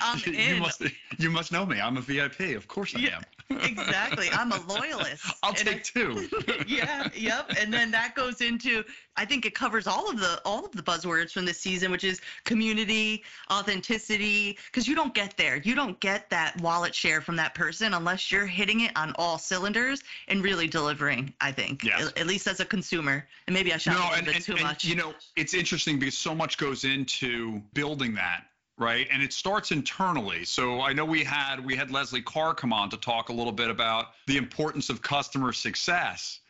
I'm 0.00 0.22
in. 0.24 0.56
You 0.56 0.60
must, 0.60 0.82
you 1.18 1.30
must 1.30 1.52
know 1.52 1.64
me. 1.64 1.80
I'm 1.80 1.96
a 1.96 2.00
VIP. 2.00 2.56
Of 2.56 2.68
course 2.68 2.94
I 2.94 3.00
yeah, 3.00 3.16
am. 3.16 3.22
Exactly. 3.50 4.28
I'm 4.32 4.52
a 4.52 4.60
loyalist. 4.66 5.24
I'll 5.42 5.50
and 5.50 5.58
take 5.58 5.76
I, 5.76 5.78
two. 5.78 6.28
yeah. 6.66 7.08
Yep. 7.14 7.52
And 7.58 7.72
then 7.72 7.90
that 7.90 8.14
goes 8.14 8.40
into. 8.40 8.84
I 9.16 9.24
think 9.24 9.46
it 9.46 9.54
covers 9.54 9.86
all 9.86 10.10
of 10.10 10.20
the 10.20 10.40
all 10.44 10.64
of 10.64 10.72
the 10.72 10.82
buzzwords 10.82 11.32
from 11.32 11.44
this 11.44 11.58
season, 11.58 11.90
which 11.90 12.04
is 12.04 12.20
community, 12.44 13.24
authenticity, 13.50 14.58
because 14.66 14.86
you 14.86 14.94
don't 14.94 15.14
get 15.14 15.36
there. 15.36 15.56
You 15.56 15.74
don't 15.74 15.98
get 16.00 16.30
that 16.30 16.60
wallet 16.60 16.94
share 16.94 17.20
from 17.20 17.36
that 17.36 17.54
person 17.54 17.94
unless 17.94 18.30
you're 18.30 18.46
hitting 18.46 18.80
it 18.80 18.92
on 18.96 19.12
all 19.16 19.38
cylinders 19.38 20.02
and 20.28 20.42
really 20.42 20.68
delivering. 20.68 21.32
I 21.40 21.52
think. 21.52 21.84
Yes. 21.84 22.08
At, 22.08 22.18
at 22.18 22.26
least 22.26 22.46
as 22.46 22.60
a 22.60 22.64
consumer, 22.64 23.26
and 23.46 23.54
maybe 23.54 23.72
I 23.72 23.76
shot 23.76 23.94
no, 23.94 23.98
a 23.98 24.02
little 24.02 24.14
and, 24.16 24.26
bit 24.26 24.36
and, 24.36 24.44
too 24.44 24.52
and, 24.52 24.62
much 24.62 24.84
you 24.84 24.96
know, 24.96 25.14
it's 25.36 25.54
interesting 25.54 25.98
because 25.98 26.16
so 26.16 26.34
much 26.34 26.58
goes 26.58 26.84
into 26.84 27.60
building 27.74 28.14
that 28.14 28.47
right? 28.78 29.06
And 29.10 29.22
it 29.22 29.32
starts 29.32 29.72
internally. 29.72 30.44
So 30.44 30.80
I 30.80 30.92
know 30.92 31.04
we 31.04 31.24
had 31.24 31.64
we 31.64 31.76
had 31.76 31.90
Leslie 31.90 32.22
Carr 32.22 32.54
come 32.54 32.72
on 32.72 32.90
to 32.90 32.96
talk 32.96 33.28
a 33.28 33.32
little 33.32 33.52
bit 33.52 33.70
about 33.70 34.12
the 34.26 34.36
importance 34.36 34.88
of 34.88 35.02
customer 35.02 35.52
success 35.52 36.40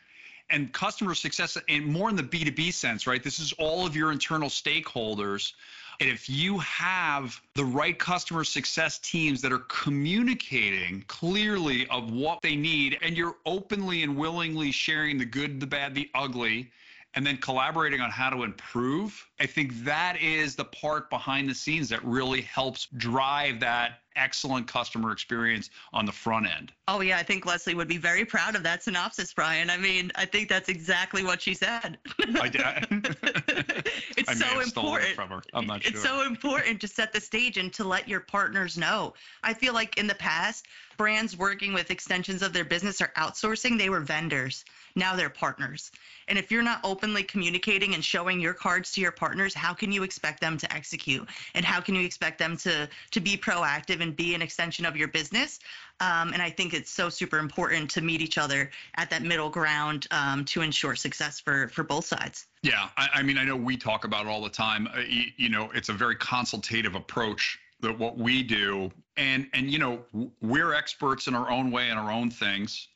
and 0.49 0.71
customer 0.73 1.15
success 1.15 1.57
and 1.67 1.85
more 1.85 2.09
in 2.09 2.15
the 2.15 2.23
B2B 2.23 2.73
sense, 2.73 3.05
right? 3.05 3.23
This 3.23 3.39
is 3.39 3.53
all 3.53 3.85
of 3.85 3.95
your 3.95 4.11
internal 4.11 4.49
stakeholders. 4.49 5.53
And 5.99 6.09
if 6.09 6.29
you 6.29 6.59
have 6.59 7.39
the 7.55 7.65
right 7.65 7.97
customer 7.97 8.43
success 8.43 8.99
teams 8.99 9.41
that 9.41 9.51
are 9.51 9.65
communicating 9.67 11.03
clearly 11.07 11.87
of 11.89 12.11
what 12.11 12.41
they 12.41 12.55
need 12.55 12.97
and 13.01 13.17
you're 13.17 13.35
openly 13.45 14.03
and 14.03 14.15
willingly 14.15 14.71
sharing 14.71 15.17
the 15.17 15.25
good, 15.25 15.59
the 15.59 15.67
bad, 15.67 15.93
the 15.93 16.09
ugly, 16.15 16.71
and 17.15 17.25
then 17.25 17.37
collaborating 17.37 18.01
on 18.01 18.11
how 18.11 18.29
to 18.29 18.43
improve, 18.43 19.27
I 19.39 19.45
think 19.45 19.83
that 19.83 20.21
is 20.21 20.55
the 20.55 20.65
part 20.65 21.09
behind 21.09 21.49
the 21.49 21.55
scenes 21.55 21.89
that 21.89 22.03
really 22.05 22.41
helps 22.41 22.87
drive 22.97 23.59
that 23.61 24.01
excellent 24.15 24.67
customer 24.67 25.11
experience 25.11 25.69
on 25.93 26.05
the 26.05 26.11
front 26.11 26.45
end. 26.45 26.73
Oh 26.87 27.01
yeah, 27.01 27.17
I 27.17 27.23
think 27.23 27.45
Leslie 27.45 27.73
would 27.73 27.87
be 27.87 27.97
very 27.97 28.25
proud 28.25 28.55
of 28.55 28.63
that 28.63 28.83
synopsis, 28.83 29.33
Brian. 29.33 29.69
I 29.69 29.77
mean, 29.77 30.11
I 30.15 30.25
think 30.25 30.49
that's 30.49 30.69
exactly 30.69 31.23
what 31.23 31.41
she 31.41 31.53
said. 31.53 31.97
I 32.39 32.49
did. 32.49 32.63
it's 34.17 34.29
I 34.29 34.33
so 34.33 34.59
important. 34.59 35.11
It 35.11 35.15
from 35.15 35.29
her. 35.29 35.41
I'm 35.53 35.65
not 35.65 35.83
sure. 35.83 35.91
It's 35.91 36.03
so 36.03 36.25
important 36.25 36.81
to 36.81 36.87
set 36.87 37.13
the 37.13 37.21
stage 37.21 37.57
and 37.57 37.71
to 37.73 37.83
let 37.83 38.07
your 38.07 38.19
partners 38.19 38.77
know. 38.77 39.13
I 39.41 39.53
feel 39.53 39.73
like 39.73 39.97
in 39.97 40.05
the 40.05 40.15
past, 40.15 40.67
brands 40.97 41.37
working 41.37 41.73
with 41.73 41.91
extensions 41.91 42.41
of 42.41 42.51
their 42.51 42.65
business 42.65 43.01
or 43.01 43.11
outsourcing, 43.17 43.77
they 43.77 43.89
were 43.89 44.01
vendors. 44.01 44.65
Now 44.95 45.15
they're 45.15 45.29
partners. 45.29 45.91
And 46.27 46.37
if 46.37 46.51
you're 46.51 46.63
not 46.63 46.79
openly 46.83 47.23
communicating 47.23 47.95
and 47.95 48.03
showing 48.03 48.39
your 48.39 48.53
cards 48.53 48.91
to 48.93 49.01
your 49.01 49.11
partners, 49.11 49.53
how 49.53 49.73
can 49.73 49.91
you 49.91 50.03
expect 50.03 50.41
them 50.41 50.57
to 50.57 50.73
execute? 50.73 51.27
And 51.55 51.65
how 51.65 51.81
can 51.81 51.95
you 51.95 52.05
expect 52.05 52.39
them 52.39 52.55
to 52.57 52.87
to 53.11 53.19
be 53.19 53.35
proactive 53.37 54.01
and 54.01 54.15
be 54.15 54.35
an 54.35 54.41
extension 54.41 54.85
of 54.85 54.95
your 54.95 55.07
business? 55.07 55.59
Um, 55.99 56.31
and 56.33 56.41
I 56.41 56.49
think 56.49 56.73
it's 56.73 56.91
so 56.91 57.09
super 57.09 57.39
important 57.39 57.89
to 57.91 58.01
meet 58.01 58.21
each 58.21 58.37
other 58.37 58.69
at 58.95 59.09
that 59.09 59.23
middle 59.23 59.49
ground 59.49 60.07
um, 60.11 60.45
to 60.45 60.61
ensure 60.61 60.95
success 60.95 61.39
for 61.39 61.67
for 61.69 61.83
both 61.83 62.05
sides. 62.05 62.47
Yeah, 62.61 62.89
I, 62.97 63.09
I, 63.15 63.23
mean, 63.23 63.37
I 63.37 63.43
know 63.43 63.55
we 63.55 63.77
talk 63.77 64.03
about 64.03 64.25
it 64.25 64.29
all 64.29 64.41
the 64.41 64.49
time. 64.49 64.87
Uh, 64.93 64.99
you, 65.07 65.25
you 65.37 65.49
know, 65.49 65.71
it's 65.73 65.89
a 65.89 65.93
very 65.93 66.15
consultative 66.15 66.95
approach 66.95 67.57
that 67.81 67.97
what 67.97 68.17
we 68.17 68.43
do, 68.43 68.91
and 69.17 69.47
and 69.53 69.71
you 69.71 69.79
know, 69.79 69.99
we're 70.41 70.73
experts 70.73 71.27
in 71.27 71.35
our 71.35 71.49
own 71.49 71.71
way 71.71 71.89
in 71.89 71.97
our 71.97 72.11
own 72.11 72.29
things 72.29 72.87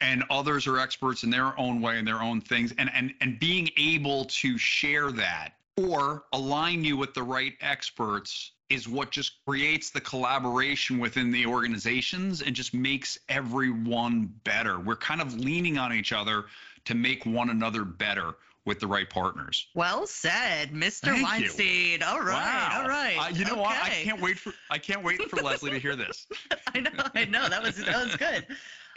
and 0.00 0.22
others 0.30 0.66
are 0.66 0.78
experts 0.78 1.22
in 1.22 1.30
their 1.30 1.58
own 1.58 1.80
way 1.80 1.98
and 1.98 2.06
their 2.06 2.22
own 2.22 2.40
things 2.40 2.72
and 2.78 2.90
and 2.94 3.14
and 3.20 3.38
being 3.38 3.70
able 3.76 4.24
to 4.26 4.58
share 4.58 5.10
that 5.10 5.54
or 5.76 6.24
align 6.32 6.84
you 6.84 6.96
with 6.96 7.14
the 7.14 7.22
right 7.22 7.54
experts 7.60 8.52
is 8.68 8.88
what 8.88 9.10
just 9.10 9.44
creates 9.46 9.90
the 9.90 10.00
collaboration 10.00 10.98
within 10.98 11.30
the 11.30 11.46
organizations 11.46 12.42
and 12.42 12.56
just 12.56 12.74
makes 12.74 13.18
everyone 13.28 14.32
better. 14.42 14.80
We're 14.80 14.96
kind 14.96 15.20
of 15.20 15.34
leaning 15.34 15.78
on 15.78 15.92
each 15.92 16.12
other 16.12 16.46
to 16.86 16.94
make 16.94 17.24
one 17.26 17.50
another 17.50 17.84
better 17.84 18.34
with 18.66 18.80
the 18.80 18.86
right 18.86 19.08
partners. 19.08 19.68
Well 19.74 20.06
said, 20.06 20.72
Mr. 20.72 21.12
Thank 21.12 21.24
Weinstein. 21.24 22.00
You. 22.00 22.06
All 22.06 22.20
right, 22.20 22.70
wow. 22.70 22.80
all 22.82 22.88
right. 22.88 23.16
Uh, 23.18 23.28
you 23.28 23.44
know 23.44 23.52
okay. 23.52 23.60
what? 23.60 23.82
I 23.82 23.88
can't 23.88 24.20
wait 24.20 24.38
for 24.38 24.52
I 24.70 24.78
can't 24.78 25.02
wait 25.02 25.22
for 25.30 25.36
Leslie 25.36 25.70
to 25.70 25.78
hear 25.78 25.96
this. 25.96 26.26
I 26.74 26.80
know, 26.80 26.90
I 27.14 27.24
know. 27.24 27.48
That 27.48 27.62
was 27.62 27.76
that 27.76 28.04
was 28.04 28.16
good. 28.16 28.46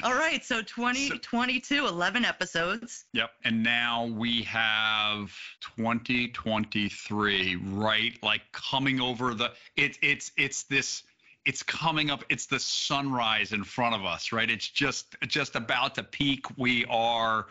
All 0.01 0.13
right, 0.13 0.43
so 0.45 0.61
2022, 0.61 1.61
so, 1.75 1.87
11 1.87 2.23
episodes. 2.23 3.03
Yep, 3.11 3.31
and 3.43 3.61
now 3.61 4.05
we 4.05 4.43
have 4.43 5.35
2023, 5.59 7.57
right? 7.73 8.13
Like 8.23 8.41
coming 8.53 9.01
over 9.01 9.33
the 9.33 9.51
it's 9.75 9.99
it's 10.01 10.31
it's 10.37 10.63
this 10.63 11.03
it's 11.45 11.63
coming 11.63 12.11
up 12.11 12.23
it's 12.29 12.45
the 12.45 12.59
sunrise 12.59 13.53
in 13.53 13.63
front 13.63 13.95
of 13.95 14.03
us 14.03 14.31
right 14.33 14.51
it's 14.51 14.67
just 14.67 15.15
just 15.25 15.55
about 15.55 15.95
to 15.95 16.03
peak 16.03 16.45
we 16.57 16.85
are 16.89 17.47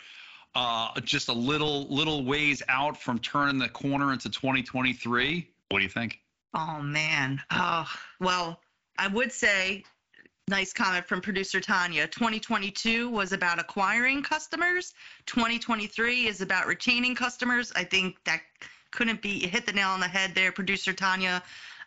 uh, 0.59 1.01
just 1.01 1.29
a 1.29 1.33
little 1.33 1.87
little 1.89 2.25
ways 2.25 2.63
out 2.69 2.97
from 3.01 3.19
turning 3.21 3.59
the 3.59 3.69
corner 3.69 4.13
into 4.13 4.29
2023 4.29 5.49
what 5.71 5.79
do 5.79 5.85
you 5.85 5.89
think 5.89 6.19
oh 6.55 6.81
man 6.83 7.41
oh 7.53 7.87
well 8.21 8.61
i 8.99 9.07
would 9.07 9.31
say 9.31 9.85
nice 10.49 10.73
comment 10.73 11.07
from 11.07 11.21
producer 11.21 11.61
Tanya. 11.61 12.07
2022 12.07 13.11
was 13.11 13.33
about 13.33 13.59
acquiring 13.59 14.23
customers. 14.23 14.95
2023 15.27 16.27
is 16.27 16.41
about 16.41 16.67
retaining 16.67 17.15
customers. 17.15 17.71
I 17.77 17.85
think 17.85 18.17
that 18.25 18.41
couldn't 18.91 19.21
be 19.21 19.47
hit 19.47 19.67
the 19.67 19.73
nail 19.73 19.91
on 19.91 20.01
the 20.01 20.09
head 20.09 20.35
there, 20.35 20.51
producer 20.51 20.93
Tanya. 20.93 21.43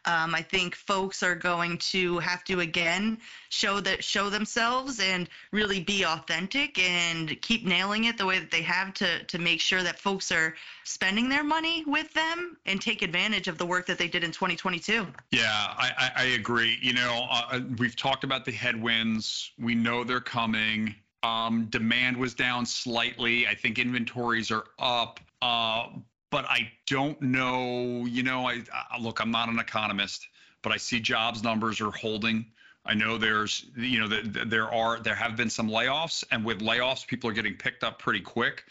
Um, 0.06 0.34
I 0.34 0.42
think 0.42 0.76
folks 0.76 1.22
are 1.22 1.36
going 1.36 1.78
to 1.78 2.18
have 2.20 2.44
to 2.46 2.62
again 2.62 3.20
show 3.50 3.80
that 3.82 4.04
show 4.04 4.30
themselves 4.30 5.00
and 5.00 5.30
really 5.52 5.80
be 5.80 6.04
authentic 6.06 6.80
and 6.80 7.40
keep 7.42 7.66
nailing 7.66 8.06
it 8.06 8.18
the 8.18 8.26
way 8.26 8.40
that 8.40 8.52
they 8.52 8.64
have 8.64 8.94
to 8.96 9.24
to 9.26 9.38
make 9.38 9.62
sure 9.62 9.84
that 9.84 10.00
folks 10.00 10.32
are 10.32 10.56
spending 10.84 11.30
their 11.30 11.44
money 11.44 11.84
with 11.86 12.12
them 12.14 12.58
and 12.66 12.82
take 12.82 13.02
advantage 13.02 13.48
of 13.48 13.58
the 13.58 13.66
work 13.66 13.86
that 13.86 13.98
they 13.98 14.08
did 14.08 14.24
in 14.24 14.32
2022. 14.32 15.06
Yeah, 15.32 15.42
I, 15.52 16.12
I, 16.16 16.24
agree. 16.24 16.78
You 16.82 16.94
know, 16.94 17.28
uh, 17.30 17.44
uh, 17.52 17.60
we've 17.78 17.96
talked 17.96 18.24
about 18.24 18.46
the 18.46 18.52
headwinds. 18.52 19.52
We 19.60 19.76
know 19.76 20.04
they're 20.04 20.20
coming. 20.20 20.96
Um, 21.24 21.66
demand 21.66 22.18
was 22.18 22.34
down 22.34 22.66
slightly. 22.66 23.48
I 23.48 23.56
think 23.56 23.78
inventories 23.78 24.52
are 24.52 24.66
up. 24.80 25.20
Uh, 25.42 25.88
but 26.32 26.46
I 26.46 26.72
don't 26.88 27.22
know. 27.22 28.06
You 28.06 28.24
know, 28.24 28.48
I, 28.48 28.64
I 28.90 29.00
look. 29.00 29.20
I'm 29.20 29.32
not 29.32 29.50
an 29.50 29.60
economist, 29.60 30.28
but 30.64 30.72
I 30.72 30.78
see 30.78 31.00
jobs 31.00 31.44
numbers 31.44 31.80
are 31.82 31.92
holding. 31.92 32.46
I 32.84 32.96
know 32.96 33.20
there's, 33.20 33.68
you 33.78 34.00
know, 34.00 34.08
the, 34.08 34.46
there 34.46 34.72
are 34.74 35.00
there 35.00 35.14
have 35.14 35.36
been 35.36 35.52
some 35.52 35.70
layoffs, 35.70 36.24
and 36.32 36.44
with 36.44 36.62
layoffs, 36.62 37.06
people 37.06 37.30
are 37.30 37.34
getting 37.34 37.56
picked 37.56 37.84
up 37.84 38.00
pretty 38.00 38.22
quick. 38.22 38.64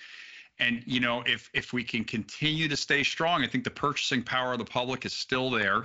And 0.59 0.83
you 0.85 0.99
know, 0.99 1.23
if 1.27 1.49
if 1.55 1.73
we 1.73 1.85
can 1.85 2.05
continue 2.05 2.67
to 2.69 2.77
stay 2.77 3.05
strong, 3.05 3.45
I 3.45 3.47
think 3.47 3.65
the 3.65 3.71
purchasing 3.71 4.23
power 4.23 4.53
of 4.53 4.59
the 4.59 4.65
public 4.65 5.05
is 5.05 5.13
still 5.13 5.51
there. 5.51 5.85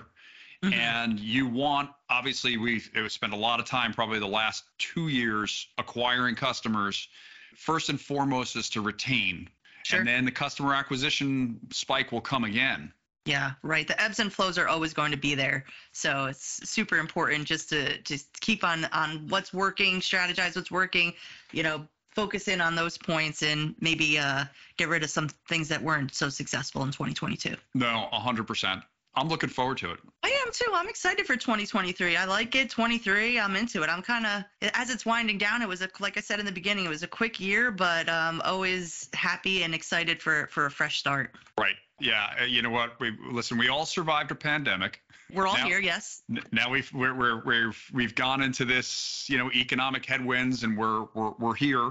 Mm-hmm. 0.63 0.73
And 0.73 1.19
you 1.19 1.47
want, 1.47 1.91
obviously, 2.09 2.57
we've 2.57 2.89
spent 3.09 3.33
a 3.33 3.37
lot 3.37 3.59
of 3.59 3.65
time, 3.65 3.93
probably 3.93 4.19
the 4.19 4.25
last 4.25 4.63
two 4.79 5.09
years, 5.09 5.67
acquiring 5.77 6.35
customers. 6.35 7.09
First 7.55 7.89
and 7.89 7.99
foremost 7.99 8.55
is 8.55 8.69
to 8.71 8.81
retain 8.81 9.49
Sure. 9.85 9.99
And 9.99 10.07
then 10.07 10.25
the 10.25 10.31
customer 10.31 10.73
acquisition 10.73 11.59
spike 11.71 12.11
will 12.11 12.19
come 12.19 12.43
again. 12.43 12.91
Yeah, 13.25 13.51
right. 13.61 13.87
The 13.87 14.01
ebbs 14.01 14.19
and 14.19 14.33
flows 14.33 14.57
are 14.57 14.67
always 14.67 14.93
going 14.93 15.11
to 15.11 15.17
be 15.17 15.35
there. 15.35 15.63
So 15.91 16.25
it's 16.25 16.67
super 16.67 16.97
important 16.97 17.45
just 17.45 17.69
to 17.69 17.99
just 18.01 18.39
keep 18.41 18.63
on 18.63 18.85
on 18.85 19.27
what's 19.29 19.53
working, 19.53 19.99
strategize 19.99 20.55
what's 20.55 20.71
working, 20.71 21.13
you 21.51 21.61
know, 21.61 21.87
focus 22.15 22.47
in 22.47 22.61
on 22.61 22.73
those 22.73 22.97
points 22.97 23.43
and 23.43 23.75
maybe 23.79 24.17
uh, 24.17 24.45
get 24.77 24.89
rid 24.89 25.03
of 25.03 25.11
some 25.11 25.29
things 25.47 25.67
that 25.67 25.83
weren't 25.83 26.15
so 26.15 26.29
successful 26.29 26.81
in 26.81 26.89
2022. 26.89 27.55
No, 27.75 28.07
100%. 28.11 28.81
I'm 29.17 29.29
looking 29.29 29.49
forward 29.49 29.77
to 29.79 29.91
it. 29.91 29.99
I 30.23 30.29
am 30.45 30.51
too. 30.51 30.71
I'm 30.73 30.89
excited 30.89 31.25
for 31.25 31.35
2023. 31.35 32.17
I 32.17 32.25
like 32.25 32.55
it. 32.55 32.69
23. 32.69 33.39
I'm 33.39 33.55
into 33.55 33.83
it. 33.83 33.89
I'm 33.89 34.01
kind 34.01 34.25
of 34.25 34.43
as 34.73 34.89
it's 34.89 35.05
winding 35.05 35.37
down. 35.37 35.61
It 35.61 35.67
was 35.67 35.81
a 35.81 35.89
like 35.99 36.17
I 36.17 36.21
said 36.21 36.39
in 36.39 36.45
the 36.45 36.51
beginning. 36.51 36.85
It 36.85 36.89
was 36.89 37.03
a 37.03 37.07
quick 37.07 37.39
year, 37.39 37.71
but 37.71 38.09
um, 38.09 38.41
always 38.43 39.09
happy 39.13 39.63
and 39.63 39.73
excited 39.73 40.21
for 40.21 40.47
for 40.47 40.65
a 40.65 40.71
fresh 40.71 40.99
start. 40.99 41.31
Right. 41.59 41.75
Yeah. 41.99 42.33
Uh, 42.41 42.45
you 42.45 42.61
know 42.61 42.69
what? 42.69 42.99
We 42.99 43.17
listen. 43.31 43.57
We 43.57 43.69
all 43.69 43.85
survived 43.85 44.31
a 44.31 44.35
pandemic. 44.35 45.01
We're 45.33 45.47
all 45.47 45.57
now, 45.57 45.65
here. 45.65 45.79
Yes. 45.79 46.23
Now 46.51 46.69
we've 46.69 46.91
we're, 46.93 47.13
we're 47.13 47.43
we're 47.43 47.73
we've 47.93 48.15
gone 48.15 48.41
into 48.41 48.65
this 48.65 49.25
you 49.29 49.37
know 49.37 49.51
economic 49.51 50.05
headwinds 50.05 50.63
and 50.63 50.77
we're 50.77 51.05
we're 51.13 51.31
we're 51.39 51.55
here. 51.55 51.87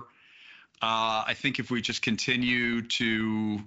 Uh, 0.83 1.25
I 1.27 1.35
think 1.35 1.59
if 1.59 1.71
we 1.71 1.81
just 1.81 2.03
continue 2.03 2.83
to 2.83 3.61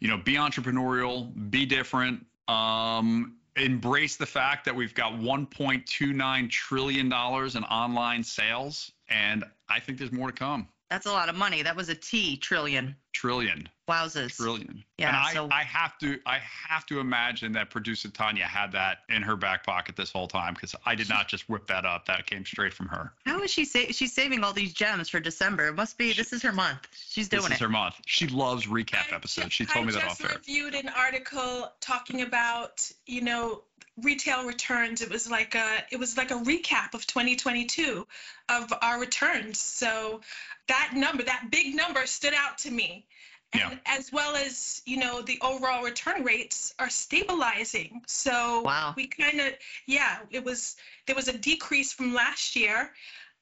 you 0.00 0.08
know 0.08 0.18
be 0.18 0.34
entrepreneurial, 0.34 1.32
be 1.50 1.66
different, 1.66 2.24
um, 2.48 3.36
embrace 3.56 4.16
the 4.16 4.26
fact 4.26 4.64
that 4.64 4.74
we've 4.74 4.94
got 4.94 5.12
1.29 5.14 6.50
trillion 6.50 7.08
dollars 7.08 7.56
in 7.56 7.64
online 7.64 8.22
sales, 8.22 8.92
and 9.08 9.44
I 9.68 9.80
think 9.80 9.98
there's 9.98 10.12
more 10.12 10.30
to 10.30 10.36
come. 10.36 10.68
That's 10.90 11.06
a 11.06 11.12
lot 11.12 11.28
of 11.28 11.34
money. 11.34 11.62
That 11.62 11.76
was 11.76 11.88
a 11.88 11.94
T 11.94 12.36
trillion. 12.36 12.96
Trillion. 13.12 13.68
Wowzers. 13.88 14.36
Trillion. 14.36 14.84
Yeah. 14.96 15.08
And 15.08 15.16
I, 15.16 15.32
so... 15.32 15.48
I 15.50 15.62
have 15.62 15.98
to 15.98 16.18
I 16.24 16.38
have 16.38 16.86
to 16.86 17.00
imagine 17.00 17.52
that 17.52 17.70
producer 17.70 18.08
Tanya 18.08 18.44
had 18.44 18.72
that 18.72 18.98
in 19.08 19.22
her 19.22 19.36
back 19.36 19.64
pocket 19.64 19.96
this 19.96 20.10
whole 20.10 20.28
time 20.28 20.54
because 20.54 20.74
I 20.86 20.94
did 20.94 21.08
not 21.08 21.28
just 21.28 21.48
whip 21.48 21.66
that 21.66 21.84
up. 21.84 22.06
That 22.06 22.26
came 22.26 22.44
straight 22.44 22.72
from 22.72 22.88
her. 22.88 23.12
How 23.26 23.42
is 23.42 23.50
she 23.50 23.64
sa- 23.64 23.90
she's 23.90 24.12
saving 24.12 24.44
all 24.44 24.52
these 24.52 24.72
gems 24.72 25.08
for 25.08 25.20
December? 25.20 25.68
It 25.68 25.74
must 25.74 25.98
be 25.98 26.12
this 26.12 26.32
is 26.32 26.42
her 26.42 26.52
month. 26.52 26.86
She's 26.92 27.28
doing 27.28 27.44
it. 27.44 27.48
This 27.48 27.56
is 27.56 27.60
her 27.60 27.68
month. 27.68 27.96
She 28.06 28.28
loves 28.28 28.66
recap 28.66 29.12
episodes. 29.12 29.52
She 29.52 29.66
told 29.66 29.84
I 29.84 29.86
me 29.88 29.92
that 29.94 30.04
off 30.04 30.20
air. 30.22 30.30
I 30.30 30.34
just 30.34 30.48
reviewed 30.48 30.74
an 30.74 30.88
article 30.88 31.72
talking 31.80 32.22
about, 32.22 32.90
you 33.06 33.22
know, 33.22 33.62
retail 34.02 34.44
returns 34.44 35.02
it 35.02 35.10
was 35.10 35.30
like 35.30 35.54
a 35.54 35.84
it 35.90 35.98
was 35.98 36.16
like 36.16 36.30
a 36.30 36.34
recap 36.34 36.94
of 36.94 37.06
2022 37.06 38.06
of 38.48 38.72
our 38.82 39.00
returns. 39.00 39.58
So 39.58 40.20
that 40.68 40.92
number 40.94 41.22
that 41.24 41.48
big 41.50 41.74
number 41.74 42.06
stood 42.06 42.34
out 42.34 42.58
to 42.58 42.70
me. 42.70 43.06
Yeah. 43.54 43.76
as 43.86 44.12
well 44.12 44.36
as 44.36 44.82
you 44.84 44.98
know 44.98 45.22
the 45.22 45.38
overall 45.40 45.82
return 45.82 46.22
rates 46.22 46.74
are 46.78 46.90
stabilizing. 46.90 48.02
So 48.06 48.60
Wow. 48.60 48.92
we 48.94 49.06
kind 49.06 49.40
of 49.40 49.54
yeah 49.86 50.18
it 50.30 50.44
was 50.44 50.76
there 51.06 51.16
was 51.16 51.28
a 51.28 51.38
decrease 51.38 51.92
from 51.92 52.12
last 52.12 52.54
year. 52.56 52.92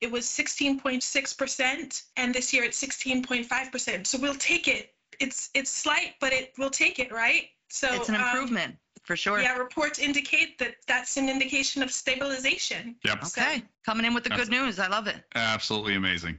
It 0.00 0.12
was 0.12 0.26
16.6% 0.26 2.02
and 2.18 2.34
this 2.34 2.52
year 2.52 2.62
it's 2.64 2.80
16.5% 2.80 4.06
so 4.06 4.18
we'll 4.18 4.34
take 4.34 4.68
it. 4.68 4.94
It's 5.18 5.50
it's 5.54 5.70
slight 5.70 6.14
but 6.20 6.32
it 6.32 6.52
we'll 6.56 6.70
take 6.70 6.98
it 7.00 7.10
right? 7.10 7.48
So 7.68 7.88
it's 7.92 8.08
an 8.08 8.14
um, 8.14 8.22
improvement 8.22 8.76
for 9.06 9.16
sure. 9.16 9.40
yeah 9.40 9.56
reports 9.56 9.98
indicate 9.98 10.58
that 10.58 10.76
that's 10.86 11.16
an 11.16 11.28
indication 11.28 11.82
of 11.82 11.90
stabilization 11.90 12.96
Yep. 13.04 13.24
Okay, 13.24 13.62
coming 13.84 14.04
in 14.04 14.14
with 14.14 14.24
the 14.24 14.30
good 14.30 14.50
news. 14.50 14.78
I 14.78 14.88
love 14.88 15.06
it. 15.06 15.16
Absolutely 15.34 15.94
amazing. 15.94 16.38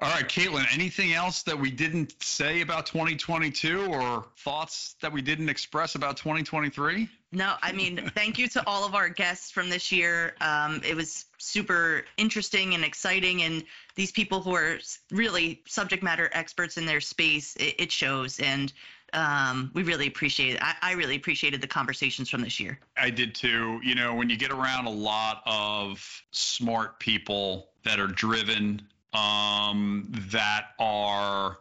All 0.00 0.10
right, 0.10 0.28
Caitlin, 0.28 0.66
anything 0.72 1.12
else 1.12 1.42
that 1.44 1.58
we 1.58 1.70
didn't 1.70 2.20
say 2.22 2.62
about 2.62 2.84
2022 2.84 3.86
or 3.86 4.26
thoughts 4.38 4.96
that 5.00 5.12
we 5.12 5.22
didn't 5.22 5.48
express 5.48 5.94
about 5.94 6.16
2023? 6.16 7.08
No, 7.30 7.54
I 7.62 7.72
mean, 7.72 8.10
thank 8.14 8.36
you 8.36 8.48
to 8.48 8.62
all 8.66 8.84
of 8.84 8.94
our 8.94 9.08
guests 9.08 9.50
from 9.50 9.70
this 9.70 9.92
year. 9.92 10.34
Um, 10.40 10.80
it 10.84 10.96
was 10.96 11.26
super 11.38 12.04
interesting 12.16 12.74
and 12.74 12.84
exciting, 12.84 13.42
and 13.42 13.64
these 13.94 14.10
people 14.10 14.40
who 14.40 14.54
are 14.54 14.78
really 15.12 15.62
subject 15.66 16.02
matter 16.02 16.28
experts 16.32 16.76
in 16.76 16.86
their 16.86 17.00
space, 17.00 17.54
it, 17.56 17.76
it 17.78 17.92
shows, 17.92 18.40
and 18.40 18.72
um, 19.14 19.70
we 19.74 19.82
really 19.82 20.06
appreciate 20.06 20.56
it. 20.56 20.62
I, 20.62 20.74
I 20.82 20.92
really 20.92 21.16
appreciated 21.16 21.60
the 21.60 21.66
conversations 21.66 22.28
from 22.28 22.42
this 22.42 22.58
year. 22.58 22.78
I 22.96 23.10
did 23.10 23.34
too. 23.34 23.80
You 23.82 23.94
know, 23.94 24.14
when 24.14 24.28
you 24.28 24.36
get 24.36 24.50
around 24.50 24.86
a 24.86 24.90
lot 24.90 25.42
of 25.46 26.22
smart 26.32 26.98
people 26.98 27.68
that 27.84 28.00
are 28.00 28.08
driven, 28.08 28.82
um, 29.12 30.10
that 30.30 30.70
are, 30.78 31.58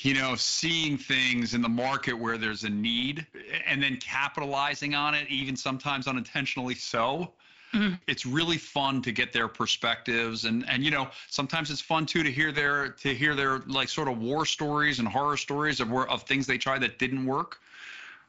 you 0.00 0.14
know, 0.14 0.34
seeing 0.34 0.96
things 0.96 1.54
in 1.54 1.60
the 1.62 1.68
market 1.68 2.14
where 2.14 2.38
there's 2.38 2.64
a 2.64 2.70
need 2.70 3.26
and 3.66 3.82
then 3.82 3.98
capitalizing 3.98 4.94
on 4.94 5.14
it, 5.14 5.28
even 5.28 5.56
sometimes 5.56 6.08
unintentionally 6.08 6.74
so. 6.74 7.32
Mhm. 7.74 8.00
It's 8.06 8.24
really 8.24 8.56
fun 8.58 9.02
to 9.02 9.12
get 9.12 9.32
their 9.32 9.48
perspectives 9.48 10.44
and 10.44 10.64
and 10.68 10.84
you 10.84 10.90
know 10.90 11.08
sometimes 11.28 11.70
it's 11.70 11.80
fun 11.80 12.06
too 12.06 12.22
to 12.22 12.30
hear 12.30 12.52
their 12.52 12.90
to 12.90 13.14
hear 13.14 13.34
their 13.34 13.58
like 13.66 13.88
sort 13.88 14.08
of 14.08 14.18
war 14.18 14.46
stories 14.46 15.00
and 15.00 15.08
horror 15.08 15.36
stories 15.36 15.80
of 15.80 15.90
where 15.90 16.08
of 16.08 16.22
things 16.22 16.46
they 16.46 16.58
tried 16.58 16.80
that 16.82 16.98
didn't 16.98 17.24
work 17.26 17.60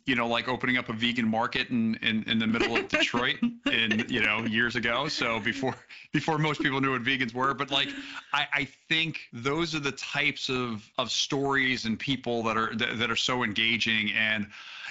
you 0.06 0.16
know, 0.16 0.28
like 0.28 0.48
opening 0.48 0.78
up 0.78 0.90
a 0.90 0.94
vegan 0.94 1.28
market 1.28 1.70
in, 1.70 1.96
in, 1.96 2.24
in 2.30 2.38
the 2.38 2.46
middle 2.46 2.76
of 2.76 2.88
Detroit 2.88 3.38
in, 3.66 4.06
you 4.08 4.22
know, 4.22 4.46
years 4.46 4.76
ago. 4.76 5.08
So 5.08 5.40
before 5.40 5.76
before 6.12 6.38
most 6.38 6.62
people 6.62 6.80
knew 6.80 6.92
what 6.92 7.04
vegans 7.04 7.34
were. 7.34 7.54
But 7.54 7.72
like 7.72 7.90
I, 8.32 8.48
I 8.54 8.68
think 8.88 9.22
those 9.34 9.74
are 9.74 9.80
the 9.80 9.94
types 9.94 10.50
of 10.50 10.88
of 10.98 11.12
stories 11.12 11.86
and 11.86 11.98
people 11.98 12.44
that 12.44 12.56
are 12.58 12.76
that, 12.76 13.00
that 13.00 13.10
are 13.10 13.16
so 13.16 13.44
engaging. 13.44 14.12
And, 14.14 14.48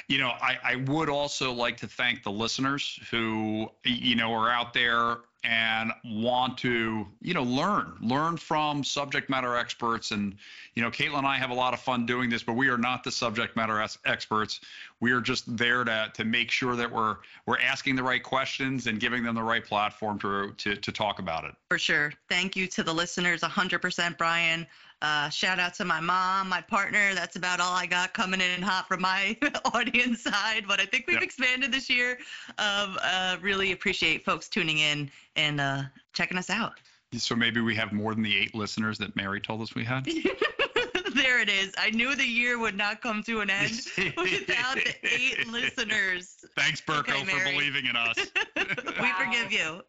you 0.08 0.18
know, 0.18 0.30
I, 0.40 0.58
I 0.64 0.76
would 0.76 1.08
also 1.08 1.52
like 1.52 1.76
to 1.78 1.86
thank 1.86 2.24
the 2.24 2.32
listeners 2.32 2.98
who, 3.10 3.70
you 3.84 4.16
know, 4.16 4.32
are 4.32 4.50
out 4.50 4.74
there 4.74 5.18
and 5.44 5.92
want 6.04 6.56
to, 6.58 7.06
you 7.20 7.34
know, 7.34 7.42
learn, 7.42 7.94
learn 8.00 8.36
from 8.36 8.82
subject 8.82 9.28
matter 9.28 9.56
experts. 9.56 10.10
And, 10.10 10.36
you 10.74 10.82
know, 10.82 10.90
Caitlin 10.90 11.18
and 11.18 11.26
I 11.26 11.36
have 11.36 11.50
a 11.50 11.54
lot 11.54 11.74
of 11.74 11.80
fun 11.80 12.06
doing 12.06 12.30
this, 12.30 12.42
but 12.42 12.54
we 12.54 12.68
are 12.68 12.78
not 12.78 13.04
the 13.04 13.12
subject 13.12 13.54
matter 13.54 13.86
experts. 14.06 14.60
We 15.04 15.12
are 15.12 15.20
just 15.20 15.54
there 15.54 15.84
to 15.84 16.10
to 16.14 16.24
make 16.24 16.50
sure 16.50 16.76
that 16.76 16.90
we're 16.90 17.16
we're 17.44 17.60
asking 17.60 17.94
the 17.96 18.02
right 18.02 18.22
questions 18.22 18.86
and 18.86 18.98
giving 18.98 19.22
them 19.22 19.34
the 19.34 19.42
right 19.42 19.62
platform 19.62 20.18
to 20.20 20.54
to 20.56 20.76
to 20.76 20.92
talk 20.92 21.18
about 21.18 21.44
it. 21.44 21.54
For 21.68 21.76
sure. 21.78 22.10
Thank 22.30 22.56
you 22.56 22.66
to 22.68 22.82
the 22.82 22.94
listeners, 22.94 23.42
100%, 23.42 24.16
Brian. 24.16 24.66
Uh, 25.02 25.28
shout 25.28 25.58
out 25.58 25.74
to 25.74 25.84
my 25.84 26.00
mom, 26.00 26.48
my 26.48 26.62
partner. 26.62 27.14
That's 27.14 27.36
about 27.36 27.60
all 27.60 27.74
I 27.74 27.84
got 27.84 28.14
coming 28.14 28.40
in 28.40 28.62
hot 28.62 28.88
from 28.88 29.02
my 29.02 29.36
audience 29.74 30.22
side. 30.22 30.64
But 30.66 30.80
I 30.80 30.86
think 30.86 31.06
we've 31.06 31.20
expanded 31.20 31.70
this 31.70 31.90
year. 31.90 32.16
Um, 32.56 32.96
uh, 33.02 33.36
really 33.42 33.72
appreciate 33.72 34.24
folks 34.24 34.48
tuning 34.48 34.78
in 34.78 35.10
and 35.36 35.60
uh, 35.60 35.82
checking 36.14 36.38
us 36.38 36.48
out. 36.48 36.80
So 37.12 37.36
maybe 37.36 37.60
we 37.60 37.76
have 37.76 37.92
more 37.92 38.14
than 38.14 38.22
the 38.22 38.34
eight 38.34 38.54
listeners 38.54 38.96
that 39.00 39.14
Mary 39.16 39.38
told 39.38 39.60
us 39.60 39.74
we 39.74 39.84
had. 39.84 40.08
there 41.22 41.40
it 41.40 41.48
is. 41.48 41.72
I 41.78 41.90
knew 41.90 42.14
the 42.14 42.26
year 42.26 42.58
would 42.58 42.76
not 42.76 43.00
come 43.00 43.22
to 43.24 43.40
an 43.40 43.50
end 43.50 43.80
without 44.16 44.76
the 44.76 44.94
eight 45.02 45.46
listeners. 45.48 46.36
Thanks, 46.56 46.80
Burko, 46.80 47.22
Okay, 47.22 47.24
for 47.24 47.44
believing 47.44 47.86
in 47.86 47.96
us. 47.96 48.16
We 49.00 49.12
forgive 49.12 49.52
you. 49.52 49.82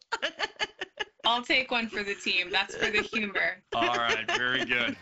I'll 1.25 1.43
take 1.43 1.71
one 1.71 1.87
for 1.87 2.03
the 2.03 2.15
team. 2.15 2.49
That's 2.51 2.75
for 2.75 2.91
the 2.91 3.01
humor. 3.01 3.61
All 3.73 3.95
right, 3.95 4.25
very 4.35 4.65
good. 4.65 4.95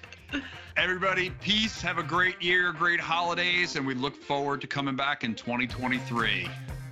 Everybody, 0.77 1.29
peace. 1.41 1.81
Have 1.81 1.97
a 1.97 2.03
great 2.03 2.41
year, 2.41 2.71
great 2.73 2.99
holidays, 2.99 3.75
and 3.75 3.85
we 3.85 3.93
look 3.93 4.15
forward 4.15 4.61
to 4.61 4.67
coming 4.67 4.95
back 4.95 5.23
in 5.23 5.35
2023. 5.35 6.47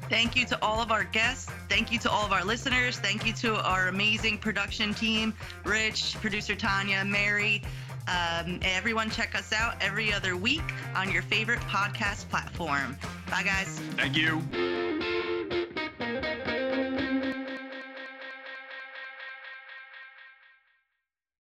Thank 0.10 0.36
you 0.36 0.46
to 0.48 0.62
all 0.62 0.82
of 0.82 0.92
our 0.92 1.06
guests. 1.06 1.50
Thank 1.70 1.92
you 1.92 1.98
to 2.00 2.12
all 2.12 2.26
of 2.26 2.34
our 2.34 2.44
listeners. 2.44 3.00
Thank 3.00 3.26
you 3.26 3.34
to 3.36 3.56
our 3.64 3.88
amazing 3.88 4.40
production 4.40 4.94
team, 4.94 5.34
Rich, 5.64 6.16
producer 6.20 6.54
Tanya, 6.54 7.06
Mary. 7.06 7.64
Um, 8.08 8.60
everyone, 8.64 9.10
check 9.10 9.36
us 9.36 9.54
out 9.54 9.76
every 9.82 10.14
other 10.14 10.36
week 10.36 10.64
on 10.96 11.12
your 11.12 11.22
favorite 11.22 11.60
podcast 11.62 12.28
platform. 12.30 12.98
Bye, 13.30 13.44
guys. 13.44 13.80
Thank 13.96 14.18
you. 14.18 14.42